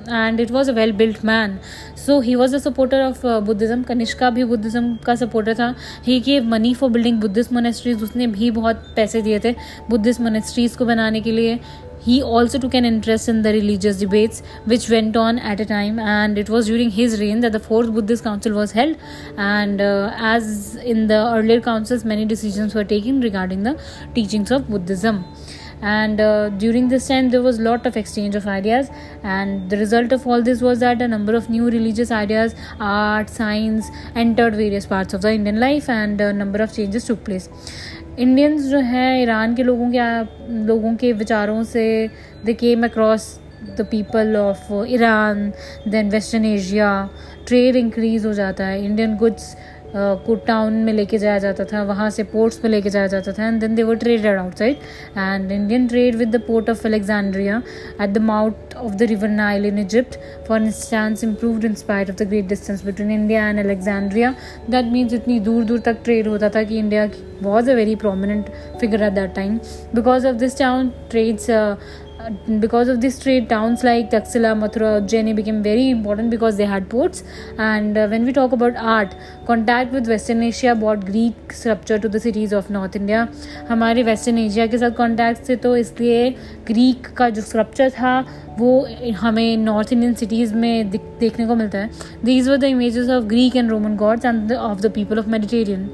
and 0.10 0.40
it 0.40 0.52
was 0.52 0.72
a 0.72 0.74
well 0.74 0.92
built 0.98 1.24
man 1.26 1.58
so 2.06 2.20
he 2.22 2.36
was 2.36 2.56
a 2.56 2.60
supporter 2.60 3.02
of 3.02 3.26
Buddhism 3.46 3.84
Kanishka 3.84 4.30
भी 4.30 4.44
बुद्धिज़्म 4.44 4.96
का 5.06 5.16
सपोर्टर 5.16 5.54
था 5.60 5.74
he 6.06 6.20
gave 6.28 6.46
money 6.50 6.74
for 6.74 6.90
building 6.92 7.20
Buddhist 7.22 7.54
monasteries 7.54 8.04
उसने 8.04 8.28
भी 8.38 8.52
बहुत 8.52 8.86
पैसे 8.96 9.22
दिए 9.22 9.40
थे 9.46 9.56
बुद्धिस्ट 9.90 10.22
मोनेस्ट्रीज 10.22 10.76
को 10.76 10.86
बनाने 10.86 11.22
के 11.22 11.32
लिए 11.32 11.60
He 12.02 12.22
also 12.24 12.58
took 12.58 12.74
an 12.74 12.86
interest 12.86 13.28
in 13.28 13.42
the 13.42 13.52
religious 13.52 13.98
debates 13.98 14.42
which 14.66 14.90
went 14.90 15.18
on 15.18 15.40
at 15.40 15.60
a 15.60 15.66
time, 15.66 16.00
and 16.00 16.38
it 16.38 16.50
was 16.50 16.68
during 16.68 16.92
his 16.92 17.20
reign 17.20 17.42
that 17.42 17.52
the 17.52 17.60
Fourth 17.60 17.92
Buddhist 17.92 18.24
Council 18.24 18.54
was 18.54 18.72
held. 18.72 18.96
And 19.38 19.82
uh, 19.82 20.14
as 20.16 20.76
in 20.76 21.08
the 21.08 21.16
earlier 21.16 21.60
councils, 21.60 22.06
many 22.06 22.26
decisions 22.26 22.76
were 22.76 22.86
taken 22.86 23.20
regarding 23.20 23.64
the 23.64 23.78
teachings 24.14 24.52
of 24.52 24.70
Buddhism 24.70 25.26
and 25.83 26.21
uh, 26.21 26.49
during 26.51 26.89
this 26.89 27.09
time 27.09 27.31
there 27.31 27.43
was 27.43 27.59
a 27.59 27.63
lot 27.63 27.87
of 27.87 27.97
exchange 27.97 28.35
of 28.35 28.47
ideas 28.47 28.91
and 29.23 29.71
the 29.71 29.77
result 29.77 30.13
of 30.13 30.27
all 30.27 30.43
this 30.43 30.61
was 30.63 30.81
that 30.81 31.03
a 31.03 31.09
number 31.09 31.35
of 31.35 31.49
new 31.51 31.71
religious 31.71 32.11
ideas 32.11 32.55
art 32.81 33.29
science 33.31 33.91
entered 34.15 34.55
various 34.55 34.87
parts 34.87 35.15
of 35.15 35.23
the 35.23 35.33
indian 35.33 35.59
life 35.61 35.89
and 35.89 36.21
a 36.21 36.33
number 36.33 36.63
of 36.63 36.73
changes 36.73 37.05
took 37.05 37.25
place 37.25 37.49
Indians 38.19 38.63
जो 38.71 38.79
हैं 38.79 39.23
Iran 39.23 39.55
के 39.57 39.63
लोगों 39.63 39.91
के 39.91 40.65
लोगों 40.67 40.95
के 40.97 41.13
विचारों 41.21 41.63
से 41.65 41.85
they 42.45 42.55
came 42.55 42.85
across 42.85 43.29
the 43.79 43.87
people 43.91 44.37
of 44.37 44.67
Iran 44.89 45.53
then 45.89 46.11
western 46.11 46.45
Asia 46.45 46.91
trade 47.47 47.77
increase 47.77 48.27
हो 48.27 48.33
जाता 48.35 48.67
है 48.67 48.85
इंडियन 48.85 49.17
गुड्स 49.17 49.55
को 49.96 50.36
टाउन 50.48 50.74
में 50.84 50.92
लेके 50.94 51.18
जाया 51.18 51.38
जाता 51.40 51.64
था, 51.66 51.84
वहाँ 51.84 52.10
से 52.10 52.24
पोर्ट्स 52.24 52.60
में 52.64 52.70
लेके 52.72 52.90
जाया 52.90 53.08
जाता 53.08 53.32
था 53.32 53.48
and 53.48 53.60
then 53.62 53.76
they 53.76 53.84
were 53.84 53.96
traded 53.98 54.38
outside 54.38 54.78
and 55.18 55.52
Indian 55.52 55.88
trade 55.88 56.16
with 56.16 56.36
the 56.36 56.42
port 56.48 56.70
of 56.70 56.86
Alexandria 56.88 57.62
at 58.02 58.10
the 58.10 58.18
mouth 58.24 58.76
of 58.78 58.94
the 58.94 59.04
river 59.04 59.30
Nile 59.30 59.66
in 59.66 59.80
Egypt 59.80 60.18
for 60.48 60.62
instance 60.62 61.24
improved 61.24 61.66
in 61.66 61.74
spite 61.76 62.10
of 62.10 62.18
the 62.18 62.28
great 62.28 62.48
distance 62.48 62.86
between 62.86 63.12
India 63.12 63.48
and 63.50 63.60
Alexandria 63.60 64.34
that 64.70 64.92
means 64.92 65.14
इतनी 65.14 65.40
दूर 65.40 65.64
दूर 65.64 65.80
तक 65.86 66.04
trade 66.04 66.28
होता 66.28 66.50
था 66.50 66.64
कि 66.64 66.78
India 66.80 67.10
was 67.44 67.70
a 67.72 67.74
very 67.76 67.96
prominent 67.96 68.50
figure 68.80 69.04
at 69.04 69.14
that 69.14 69.34
time 69.36 69.58
because 69.96 70.28
of 70.28 70.36
this 70.36 70.58
town 70.58 70.92
trades 71.10 71.50
because 72.60 72.88
of 72.88 73.00
this 73.00 73.20
trade 73.20 73.48
towns 73.50 73.84
like 73.88 74.10
taxila 74.14 74.52
mathura 74.62 74.90
ujjaini 75.00 75.34
became 75.40 75.60
very 75.68 75.86
important 75.90 76.30
because 76.36 76.58
they 76.62 76.68
had 76.72 76.90
ports 76.94 77.24
and 77.58 77.98
uh, 77.98 78.08
when 78.14 78.26
we 78.26 78.34
talk 78.38 78.56
about 78.58 78.80
art 78.96 79.16
contact 79.50 79.94
with 79.98 80.10
western 80.14 80.42
asia 80.50 80.74
brought 80.82 81.06
greek 81.12 81.54
sculpture 81.60 82.00
to 82.06 82.10
the 82.16 82.22
cities 82.28 82.58
of 82.62 82.72
north 82.78 82.98
india 83.02 83.22
हमारे 83.70 84.04
western 84.10 84.38
Asia 84.40 84.66
के 84.74 84.78
साथ 84.78 84.92
contact 84.98 85.48
थे 85.50 85.56
तो 85.64 85.76
इसलिए 85.78 86.30
Greek 86.68 87.08
का 87.18 87.30
जो 87.38 87.42
स्क्रप्चर 87.42 87.90
था 88.00 88.14
वो 88.58 88.88
हमें 89.18 89.58
नॉर्थ 89.58 89.92
इंडियन 89.94 90.14
सिटीज़ 90.14 90.54
में 90.56 90.90
देखने 90.90 91.46
को 91.48 91.56
मिलता 91.56 91.78
है। 91.78 91.90
These 92.26 92.48
were 92.50 92.58
the 92.58 92.64
images 92.64 93.10
of 93.10 93.24
Greek 93.26 93.56
and 93.56 93.70
Roman 93.70 93.96
gods 93.96 94.26
and 94.26 94.52
of 94.54 94.82
the 94.82 94.92
people 94.92 95.20
of 95.20 95.28
Mediterranean 95.30 95.90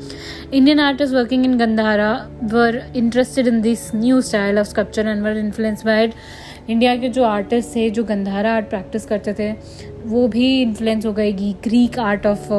Indian 0.54 0.80
artist 0.80 1.14
working 1.14 1.46
in 1.46 1.58
Gandhara 1.58 2.12
were 2.44 2.82
interested 2.96 3.48
in 3.48 3.62
this 3.62 3.90
new 3.96 4.22
style 4.22 4.60
of 4.60 4.68
sculpture 4.68 5.08
and 5.08 5.24
were 5.24 5.38
influence 5.38 5.86
by 5.86 6.14
India 6.70 6.96
के 6.96 7.10
जो 7.10 7.24
artist 7.24 7.76
थे, 7.76 7.90
जो 7.90 8.04
Gandhara 8.04 8.54
art 8.56 8.70
practice 8.70 9.06
करते 9.06 9.34
थे, 9.34 9.52
वो 10.06 10.28
भी 10.28 10.62
influence 10.62 11.06
हो 11.06 11.14
गएगी 11.14 11.56
Greek 11.64 12.00
art 12.00 12.26
of 12.28 12.52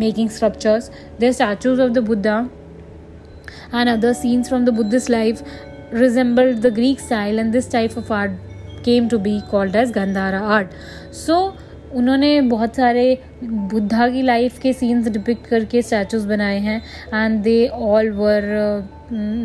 making 0.00 0.28
sculptures 0.30 0.90
the 1.20 1.30
statues 1.30 1.80
of 1.80 1.92
the 1.92 1.98
Buddha 2.08 2.38
and 3.74 3.88
other 3.88 4.12
scenes 4.12 4.48
from 4.48 4.64
the 4.64 4.74
Buddhist 4.74 5.10
life 5.10 5.42
resembled 5.92 6.62
the 6.62 6.70
Greek 6.70 7.00
style 7.00 7.38
and 7.38 7.52
this 7.52 7.68
type 7.72 7.96
of 7.96 8.08
art 8.10 8.45
came 8.86 9.08
to 9.08 9.18
be 9.18 9.40
called 9.50 9.76
as 9.76 9.92
Gandhara 9.92 10.40
art 10.56 10.74
so 11.16 11.38
उन्होंने 11.94 12.40
बहुत 12.42 12.76
सारे 12.76 13.06
बुद्धा 13.42 14.08
की 14.08 14.22
life 14.22 14.58
के 14.58 14.72
scenes 14.72 15.08
depict 15.08 15.46
करके 15.46 15.82
statues 15.82 16.24
बनाए 16.26 16.58
हैं 16.60 16.82
and 17.14 17.40
they 17.42 17.66
all 17.68 18.10
were 18.12 18.42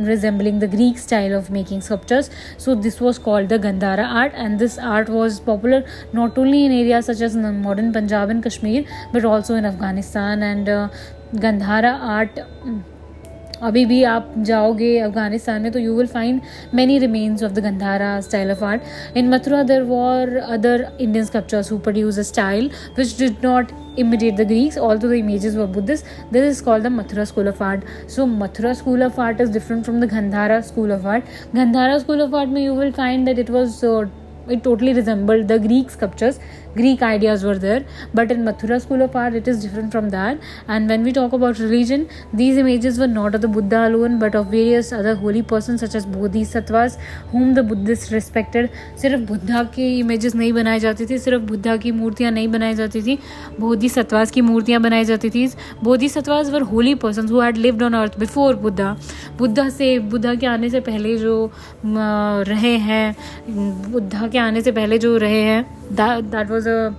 resembling 0.08 0.60
the 0.62 0.70
Greek 0.72 1.00
style 1.00 1.34
of 1.36 1.52
making 1.52 1.82
sculptures 1.82 2.30
so 2.60 2.76
this 2.78 3.02
was 3.02 3.20
called 3.20 3.50
the 3.50 3.62
Gandhara 3.62 4.08
art 4.22 4.34
and 4.36 4.58
this 4.60 4.80
art 4.80 5.10
was 5.10 5.42
popular 5.46 5.84
not 6.16 6.40
only 6.40 6.64
in 6.66 6.72
area 6.72 7.02
such 7.02 7.22
as 7.22 7.38
modern 7.38 7.92
Punjab 7.92 8.32
and 8.32 8.44
Kashmir 8.44 8.86
but 9.14 9.26
also 9.26 9.58
in 9.58 9.66
Afghanistan 9.66 10.44
and 10.44 10.70
Gandhara 11.36 11.94
art 12.16 12.40
अभी 13.64 13.86
भी 13.86 14.02
आप 14.04 14.34
जाओगे 14.40 14.98
अफ़गानिस्तान 15.00 15.62
में 15.62 15.72
तो 15.72 15.80
you 15.80 15.96
will 15.96 16.08
find 16.08 16.42
many 16.76 16.98
remains 17.00 17.44
of 17.44 17.52
the 17.52 17.60
Gandhara 17.64 18.20
style 18.22 18.52
of 18.52 18.64
art 18.66 19.18
in 19.18 19.30
Mathura 19.30 19.62
there 19.64 19.82
were 19.84 20.36
other 20.38 20.88
Indian 21.00 21.26
sculptures 21.26 21.72
who 21.72 21.78
produce 21.80 22.20
a 22.20 22.24
style 22.24 22.70
which 22.98 23.18
did 23.20 23.46
not 23.46 23.72
imitate 24.00 24.36
the 24.36 24.48
Greeks 24.48 24.78
all 24.80 24.98
the 25.00 25.12
images 25.14 25.56
were 25.56 25.66
Buddhist 25.74 26.04
this 26.34 26.44
is 26.44 26.64
called 26.64 26.84
the 26.84 26.92
Mathura 26.92 27.24
school 27.26 27.48
of 27.48 27.64
art 27.64 27.84
so 28.10 28.26
Mathura 28.38 28.74
school 28.74 29.04
of 29.04 29.22
art 29.22 29.42
is 29.42 29.52
different 29.54 29.84
from 29.84 30.00
the 30.02 30.10
Gandhara 30.14 30.60
school 30.72 30.92
of 30.92 31.08
art 31.08 31.56
Gandhara 31.56 31.98
school 31.98 32.22
of 32.22 32.36
art 32.36 32.50
में 32.50 32.62
you 32.66 32.74
will 32.76 32.92
find 32.94 33.26
that 33.26 33.40
it 33.40 33.50
was 33.50 33.86
it 34.52 34.64
totally 34.64 34.94
resembled 34.94 35.48
the 35.48 35.62
Greek 35.62 35.92
sculptures 35.92 36.40
Greek 36.76 37.02
ideas 37.02 37.44
were 37.44 37.58
there, 37.58 37.86
but 38.14 38.32
in 38.32 38.44
Mathura 38.44 38.82
school 38.82 39.02
of 39.02 39.16
art, 39.16 39.34
it 39.34 39.48
is 39.48 39.62
different 39.62 39.92
from 39.92 40.10
that. 40.10 40.40
And 40.68 40.90
when 40.90 41.04
we 41.04 41.12
talk 41.12 41.34
about 41.34 41.60
religion, 41.60 42.08
these 42.34 42.58
images 42.58 43.00
were 43.00 43.08
not 43.08 43.36
of 43.36 43.42
the 43.42 43.48
Buddha 43.48 43.88
alone, 43.88 44.20
but 44.20 44.36
of 44.36 44.48
various 44.48 44.92
other 44.92 45.16
holy 45.16 45.42
persons 45.44 45.82
such 45.82 45.96
as 45.96 46.06
bodhisattvas, 46.06 46.98
whom 47.32 47.54
the 47.54 47.64
Buddhists 47.64 48.12
respected. 48.12 48.70
सिर्फ़ 49.02 49.22
बुद्धा 49.28 49.64
की 49.76 49.86
images 50.00 50.36
नहीं 50.36 50.52
बनाई 50.54 50.80
जाती 50.80 51.06
थी 51.06 51.18
सिर्फ़ 51.20 51.44
बुद्धा 51.52 51.76
की 51.84 51.92
मूर्तियाँ 51.92 52.32
नहीं 52.32 52.48
बनाई 52.48 52.74
जाती 52.76 53.02
थी 53.02 53.18
बोधिसत्वास 53.60 54.32
की 54.32 54.42
मूर्तियाँ 54.42 54.82
बनाई 54.82 55.06
जाती 55.06 55.30
थी 55.30 55.48
Bodhisattvas 55.84 56.50
were 56.52 56.62
holy 56.72 56.94
person 57.04 57.28
who 57.30 57.42
had 57.42 57.58
lived 57.58 57.84
on 57.84 57.94
earth 58.02 58.20
before 58.20 58.56
Buddha 58.66 58.96
Buddha 59.40 59.68
से 59.78 59.98
बुद्धा 60.14 60.34
के 60.36 60.46
आने 60.48 60.70
से 60.70 60.80
पहले 60.90 61.18
जो 61.18 61.36
रहे 61.86 62.76
हैं 62.88 63.06
बुद्धा 63.92 64.28
के 64.28 64.38
आने 64.38 64.62
से 64.62 64.72
पहले 64.72 64.98
जो 65.06 65.16
रहे 65.18 65.42
हैं 65.42 65.64
that 65.94 66.50
was 66.52 66.61
a 66.68 66.90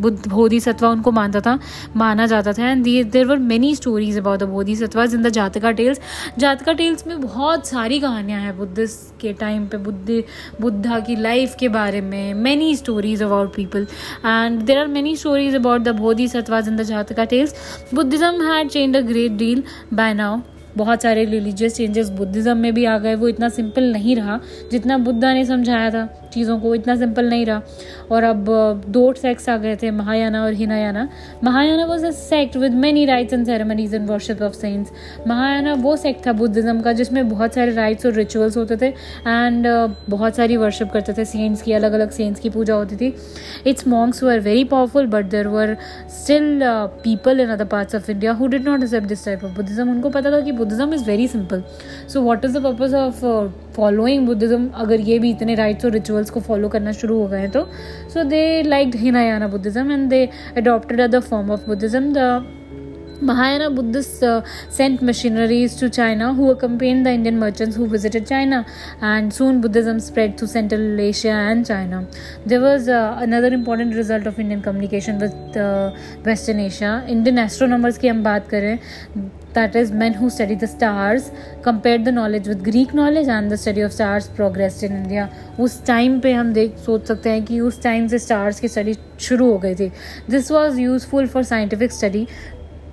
Buddha 0.00 0.28
Bodhisattva 0.28 0.88
उनको 0.90 1.10
मानता 1.12 1.40
था, 1.40 1.58
माना 1.96 2.26
जाता 2.26 2.52
था। 2.52 2.70
And 2.70 2.84
there 2.84 3.26
were 3.26 3.38
many 3.38 3.74
stories 3.76 4.16
about 4.18 4.38
the 4.38 4.44
Bodhisattvas 4.44 5.14
in 5.14 5.22
the 5.22 5.28
Jataka 5.28 5.70
tales 5.70 6.00
Jataka 6.38 6.72
tales 6.72 7.06
में 7.06 7.20
बहुत 7.20 7.66
सारी 7.66 8.00
कहानियाँ 8.00 8.40
हैं 8.40 8.56
बुद्धिस्ट 8.58 9.20
के 9.20 9.32
टाइम 9.34 9.66
पे, 9.66 9.76
बुद्ध, 9.76 10.22
बुद्धा 10.60 11.00
की 11.00 11.16
लाइफ 11.16 11.54
के 11.60 11.68
बारे 11.68 12.00
में 12.00 12.34
many 12.34 12.74
stories 12.76 13.22
about 13.22 13.54
people 13.54 13.86
and 14.26 14.60
there 14.62 14.78
are 14.78 14.86
many 14.88 15.16
stories 15.16 15.54
about 15.54 15.82
the 15.82 15.96
Bodhisattvas 15.96 16.68
in 16.68 16.76
the 16.76 16.82
Jataka 16.84 17.24
tales 17.24 17.54
Buddhism 17.94 18.52
had 18.52 18.68
change 18.68 18.96
a 18.96 19.00
great 19.02 19.32
deal 19.32 19.62
by 19.94 20.14
now 20.14 20.40
बहुत 20.76 21.02
सारे 21.02 21.24
रिलीजियस 21.24 21.74
चेंजेस 21.76 22.08
बुद्धिज़्म 22.10 22.56
में 22.56 22.74
भी 22.74 22.84
आ 22.84 22.98
गए, 22.98 23.14
वो 23.14 23.28
इतना 23.28 23.48
सिंपल 23.48 23.84
नहीं 23.92 24.16
रहा 24.16 24.38
जितना 24.70 24.98
बुद्धा 24.98 25.32
ने 25.32 25.44
समझाया 25.44 25.90
था। 25.90 26.27
चीज़ों 26.32 26.58
को 26.60 26.74
इतना 26.74 26.96
सिंपल 26.96 27.28
नहीं 27.30 27.46
रहा। 27.46 27.62
और 28.10 28.24
अब 28.24 28.44
दो 28.88 29.12
सेक्ट्स 29.14 29.48
आ 29.48 29.56
गए 29.56 29.76
थे 29.76 29.90
महायाना 29.92 30.44
और 30.44 30.52
Hinayana 30.54 31.08
Mahayana 31.44 31.84
was 31.86 32.06
a 32.06 32.10
sect 32.12 32.56
with 32.56 32.74
many 32.76 33.04
rites 33.06 33.32
and 33.32 33.46
ceremonies 33.46 33.94
and 33.94 34.08
worship 34.08 34.42
of 34.42 34.54
saints 34.54 34.92
Mahayana 35.26 35.74
वो 35.82 35.96
सेक्ट 35.96 36.26
था 36.26 36.32
बुद्धिज़्म 36.34 36.80
का 36.82 36.92
जिसमें 36.92 37.28
बहुत 37.28 37.54
सारे 37.54 37.72
राइट्स 37.74 38.06
और 38.06 38.12
रिचुअल्स 38.14 38.56
होते 38.56 38.76
थे 38.76 38.86
एंड 38.86 39.66
uh, 39.66 39.90
बहुत 40.10 40.36
सारी 40.36 40.56
वर्शिप 40.56 40.90
करते 40.92 41.12
थे। 41.12 41.24
सेंट्स 41.24 41.62
की 41.62 41.72
अलग 41.72 41.92
अलग 41.92 42.10
सेंट्स 42.10 42.40
की 42.40 42.50
पूजा 42.50 42.74
होती 42.74 42.96
थी। 42.96 43.14
Its 43.66 43.86
monks 43.88 44.22
were 44.22 44.40
very 44.40 44.64
powerful 44.66 45.06
but 45.08 45.24
there 45.30 45.48
were 45.48 45.76
still 46.14 46.60
people 47.04 47.40
in 47.40 47.48
other 47.50 47.64
parts 47.66 47.94
of 47.94 48.10
India 48.10 48.32
who 48.32 48.46
did 48.46 48.68
not 48.68 48.82
accept 48.82 49.06
this 49.08 49.24
type 49.24 49.44
of 49.44 49.54
Buddhism 49.56 49.90
उनको 49.90 50.10
पता 50.10 50.32
था 50.32 50.40
कि 50.40 50.52
Buddhism 50.52 50.94
is 50.94 51.04
very 51.04 51.28
simple 51.28 51.62
so 52.12 52.20
what 52.22 52.44
is 52.44 52.58
the 52.58 52.62
purpose 52.64 52.94
of 52.94 53.24
following 53.78 54.26
Buddhism 54.26 54.68
अगर 54.84 55.00
ये 55.08 55.18
भी 55.18 55.30
इतने 55.30 55.54
rites 55.54 55.84
और 55.84 55.92
rituals 55.92 56.30
को 56.30 56.40
फॉलो 56.50 56.68
करना 56.68 56.92
शुरू 57.00 57.18
हो 57.18 57.26
गए 57.28 57.40
हैं 57.40 57.50
तो 57.50 57.66
so 58.14 58.24
they 58.34 58.44
like 58.62 58.96
Hinayana 59.06 59.48
Buddhism 59.48 59.92
and 59.92 60.08
they 60.10 60.28
adopted 60.56 61.00
a 61.00 61.06
the 61.06 61.20
form 61.30 61.50
of 61.50 61.66
Buddhism 61.66 62.12
the 62.12 62.30
Mahayana 63.20 63.68
Buddhists 63.68 64.22
uh, 64.22 64.42
sent 64.68 65.02
missionaries 65.02 65.74
to 65.76 65.90
China 65.90 66.32
who 66.34 66.50
accompanied 66.50 67.04
the 67.04 67.10
Indian 67.10 67.38
merchants 67.38 67.74
who 67.74 67.86
visited 67.88 68.26
China, 68.26 68.64
and 69.00 69.34
soon 69.34 69.60
Buddhism 69.60 69.98
spread 69.98 70.38
to 70.38 70.46
Central 70.46 71.00
Asia 71.00 71.30
and 71.30 71.66
China. 71.66 72.06
There 72.46 72.60
was 72.60 72.88
uh, 72.88 73.16
another 73.18 73.48
important 73.48 73.96
result 73.96 74.26
of 74.26 74.38
Indian 74.38 74.62
communication 74.62 75.18
with 75.18 75.56
uh, 75.56 75.90
Western 76.24 76.60
Asia. 76.60 77.04
Indian 77.08 77.38
astronomers 77.38 77.98
की 77.98 78.08
हम 78.08 78.22
बात 78.22 78.48
करें 78.48 78.78
that 79.54 79.76
is, 79.76 79.90
men 79.90 80.14
who 80.14 80.28
study 80.30 80.54
the 80.54 80.66
stars 80.66 81.30
compared 81.62 82.04
the 82.04 82.12
knowledge 82.12 82.48
with 82.48 82.62
greek 82.64 82.92
knowledge 82.94 83.28
and 83.28 83.50
the 83.50 83.56
study 83.56 83.80
of 83.80 83.92
stars 83.92 84.28
progressed 84.40 84.82
in 84.82 84.92
india. 84.96 85.28
उस 85.60 85.84
time 85.86 86.20
पे 86.20 86.32
हम 86.32 86.52
देख, 86.52 86.76
सोच 86.86 87.06
सकते 87.08 87.30
हैं 87.30 87.44
कि 87.44 87.60
उस 87.60 87.82
टाइम 87.82 88.06
से 88.08 88.18
स्टार्स 88.18 88.60
की 88.60 88.68
स्टडी 88.68 88.94
शुरू 89.20 89.50
हो 89.50 89.58
गई 89.58 89.74
थी। 89.74 89.90
This 90.30 90.50
was 90.52 90.80
useful 90.80 91.26
for 91.26 91.42
scientific 91.44 91.92
study 91.92 92.26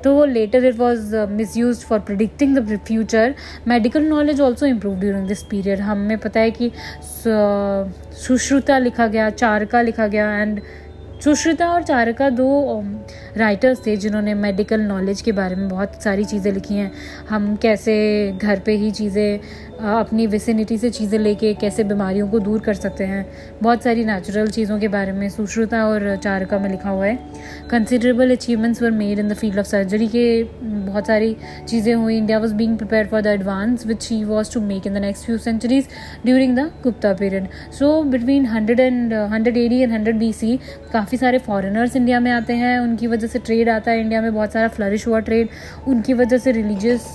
तो 0.03 0.25
later 0.25 0.65
it 0.65 0.75
was 0.77 1.15
misuse 1.57 1.85
for 1.85 1.99
predicting 2.07 2.57
the 2.57 2.77
future 2.87 3.33
medical 3.67 4.03
knowledge 4.03 4.41
also 4.41 4.65
improve 4.65 4.99
during 4.99 5.27
this 5.27 5.41
period 5.51 5.79
हमें 5.81 6.17
पता 6.17 6.39
है 6.39 6.51
कि 6.51 6.71
सुश्रुता 8.23 8.77
लिखा 8.79 9.07
गया, 9.07 9.29
चारका 9.29 9.81
लिखा 9.81 10.07
गया 10.07 10.31
एंड 10.37 10.61
सुश्रुता 11.23 11.67
और 11.67 11.83
चारका 11.83 12.29
दो 12.29 12.83
राइटर्स 13.37 13.85
थे 13.85 13.95
जिन्होंने 13.97 14.33
मेडिकल 14.33 14.81
नॉलेज 14.81 15.21
के 15.21 15.31
बारे 15.31 15.55
में 15.55 15.67
बहुत 15.69 16.01
सारी 16.03 16.25
चीज़ें 16.25 16.51
लिखी 16.51 16.73
हैं। 16.73 16.91
हम 17.29 17.55
कैसे 17.55 17.95
घर 18.31 18.59
पे 18.59 18.75
ही 18.75 18.91
चीज़ें 18.91 19.39
अपनी 19.85 20.25
विसिनिटी 20.27 20.77
से 20.77 20.89
चीज़ें 20.89 21.17
लेके 21.19 21.53
कैसे 21.53 21.83
बीमारियों 21.83 22.27
को 22.29 22.39
दूर 22.39 22.59
कर 22.59 22.73
सकते 22.73 23.03
हैं। 23.03 23.25
बहुत 23.61 23.83
सारी 23.83 24.05
नेचुरल 24.05 24.47
चीज़ों 24.49 24.79
के 24.79 24.87
बारे 24.87 25.11
में 25.11 25.27
सुश्रुता 25.29 25.85
और 25.87 26.15
चारका 26.15 26.59
में 26.59 26.69
लिखा 26.69 26.89
हुआ 26.89 27.05
है। 27.05 27.17
Considerable 27.71 28.31
achievements 28.31 28.81
were 28.81 28.91
made 28.91 29.19
in 29.19 29.27
the 29.29 29.33
field 29.33 29.59
of 29.59 29.67
surgery 29.67 30.07
के 30.07 30.25
बहुत 30.63 31.07
सारी 31.07 31.35
चीज़ें 31.67 31.93
हुई। 31.93 32.17
India 32.17 32.39
was 32.39 32.53
being 32.55 32.77
prepare 32.77 33.07
for 33.07 33.21
the 33.21 33.27
advance 33.27 33.85
which 33.87 34.09
he 34.11 34.23
was 34.23 34.53
to 34.53 34.61
make 34.61 34.87
in 34.87 34.93
the 34.93 34.97
next 34.97 35.25
few 35.25 35.37
centuries 35.37 35.87
during 36.25 36.55
the 36.57 36.69
Gupta 36.83 37.13
period 37.13 37.47
so 37.79 38.01
between 38.05 38.45
hundred 38.45 38.79
and 38.79 39.13
hundred 39.33 39.57
AD 39.57 39.79
and 39.79 39.91
hundred 39.91 40.17
B 40.19 40.31
C 40.33 40.57
काफ़ी 40.93 41.17
सारे 41.17 41.37
foreigners 41.39 41.95
India 41.95 42.19
में 42.19 42.31
आते 42.31 42.53
हैं। 42.53 42.77
उनकी 42.79 43.07
वजह 43.07 43.27
से 43.27 43.39
trade 43.39 43.69
आता 43.69 43.91
है। 43.91 44.01
इंडिया 44.01 44.21
में 44.21 44.33
बहुत 44.33 44.53
सारा 44.53 44.67
फ्लरिश 44.67 45.07
हुआ 45.07 45.19
ट्रेड 45.21 45.49
उनकी 45.87 46.13
वजह 46.13 46.37
से 46.37 46.51
रिलीजियस 46.51 47.07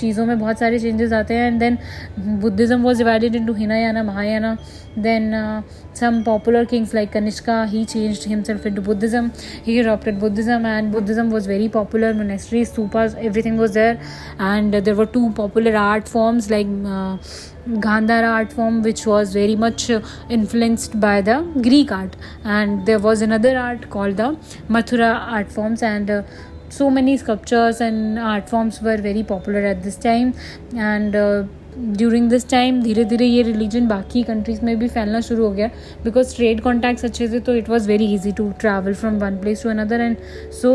चीज़ों 0.00 0.26
में 0.26 0.38
बहुत 0.38 0.58
सारे 0.58 0.78
चेंजेस 0.78 1.12
आते 1.12 1.34
हैं। 1.34 1.46
And 1.46 1.58
then 1.60 1.78
Buddhism 2.16 2.82
was 2.82 2.98
divided 2.98 3.34
into 3.34 3.52
Hinayana, 3.54 4.04
Mahayana, 4.04 4.58
then 4.96 5.34
uh, 5.34 5.62
some 5.92 6.22
popular 6.24 6.64
kings 6.64 6.94
like 6.94 7.12
kanishka 7.12 7.68
he 7.70 7.84
changed 7.84 8.24
himself 8.24 8.66
into 8.66 8.80
buddhism. 8.80 9.32
He 9.64 9.78
adopted 9.80 10.20
buddhism 10.20 10.64
and 10.66 10.92
buddhism 10.92 11.30
was 11.30 11.46
very 11.46 11.68
popular. 11.68 12.14
Monasteries 12.14 12.72
stupas 12.72 13.14
everything 13.16 13.56
was 13.56 13.72
there. 13.72 14.00
And 14.38 14.72
there 14.72 14.94
were 14.94 15.06
two 15.06 15.32
popular 15.32 15.76
art 15.76 16.08
forms 16.08 16.50
like 16.50 16.66
uh, 16.66 17.18
Gandhara 17.68 18.28
art 18.30 18.52
form, 18.52 18.82
which 18.82 19.06
was 19.06 19.32
very 19.32 19.56
much 19.56 19.90
influenced 20.28 21.00
by 21.00 21.20
the 21.20 21.40
Greek 21.62 21.90
art, 21.90 22.14
and 22.44 22.86
there 22.86 23.00
was 23.00 23.22
another 23.22 23.58
art 23.58 23.90
called 23.90 24.16
the 24.16 24.36
Mathura 24.68 25.12
art 25.32 25.50
forms, 25.50 25.82
and 25.82 26.08
uh, 26.08 26.22
so 26.68 26.90
many 26.90 27.16
sculptures 27.16 27.80
and 27.80 28.20
art 28.20 28.48
forms 28.48 28.80
were 28.80 28.96
very 28.96 29.24
popular 29.24 29.60
at 29.60 29.82
this 29.82 29.96
time. 29.96 30.34
And 30.76 31.16
uh, 31.16 31.44
during 31.78 32.28
this 32.30 32.48
time 32.48 32.82
धीरे 32.82 33.04
धीरे 33.04 33.26
ये 33.26 33.42
religion 33.42 33.86
बाकी 33.88 34.22
countries 34.22 34.64
में 34.64 34.78
भी 34.78 34.88
फैलना 34.88 35.20
शुरू 35.20 35.44
हो 35.44 35.50
गया। 35.50 35.68
बिकॉज़ 36.04 36.34
ट्रेड 36.36 36.60
कॉन्टैक्ट्स 36.60 37.04
अच्छे 37.04 37.28
थे 37.28 37.40
तो 37.40 37.54
it 37.54 37.68
was 37.68 37.88
very 37.88 38.12
easy 38.14 38.32
to 38.32 38.50
travel 38.60 38.94
from 38.94 39.18
one 39.18 39.36
place 39.38 39.62
to 39.62 39.70
another 39.70 40.00
and 40.00 40.16
so 40.62 40.72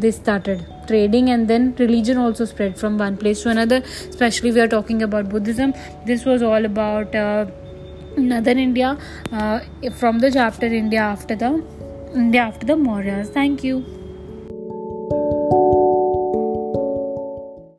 they 0.00 0.10
started 0.12 0.60
trading 0.86 1.28
and 1.28 1.46
then 1.48 1.72
religion 1.80 2.18
also 2.18 2.44
spread 2.46 2.74
from 2.74 2.96
one 2.98 3.16
place 3.16 3.44
to 3.44 3.50
another 3.50 3.82
specially 4.12 4.50
we 4.50 4.60
are 4.60 4.66
talking 4.68 5.02
about 5.02 5.30
Buddhism 5.30 5.72
this 6.06 6.26
was 6.26 6.44
all 6.44 6.64
about 6.64 7.16
northern 8.18 8.58
India 8.58 8.94
from 9.34 10.20
the 10.20 10.30
chapter 10.32 10.72
India 10.72 11.06
after 11.06 11.36
the 11.42 11.62
India 12.16 12.46
after 12.46 12.66
the 12.66 12.78
Mauryas 12.78 13.36
thank 13.36 13.64
you 13.64 13.82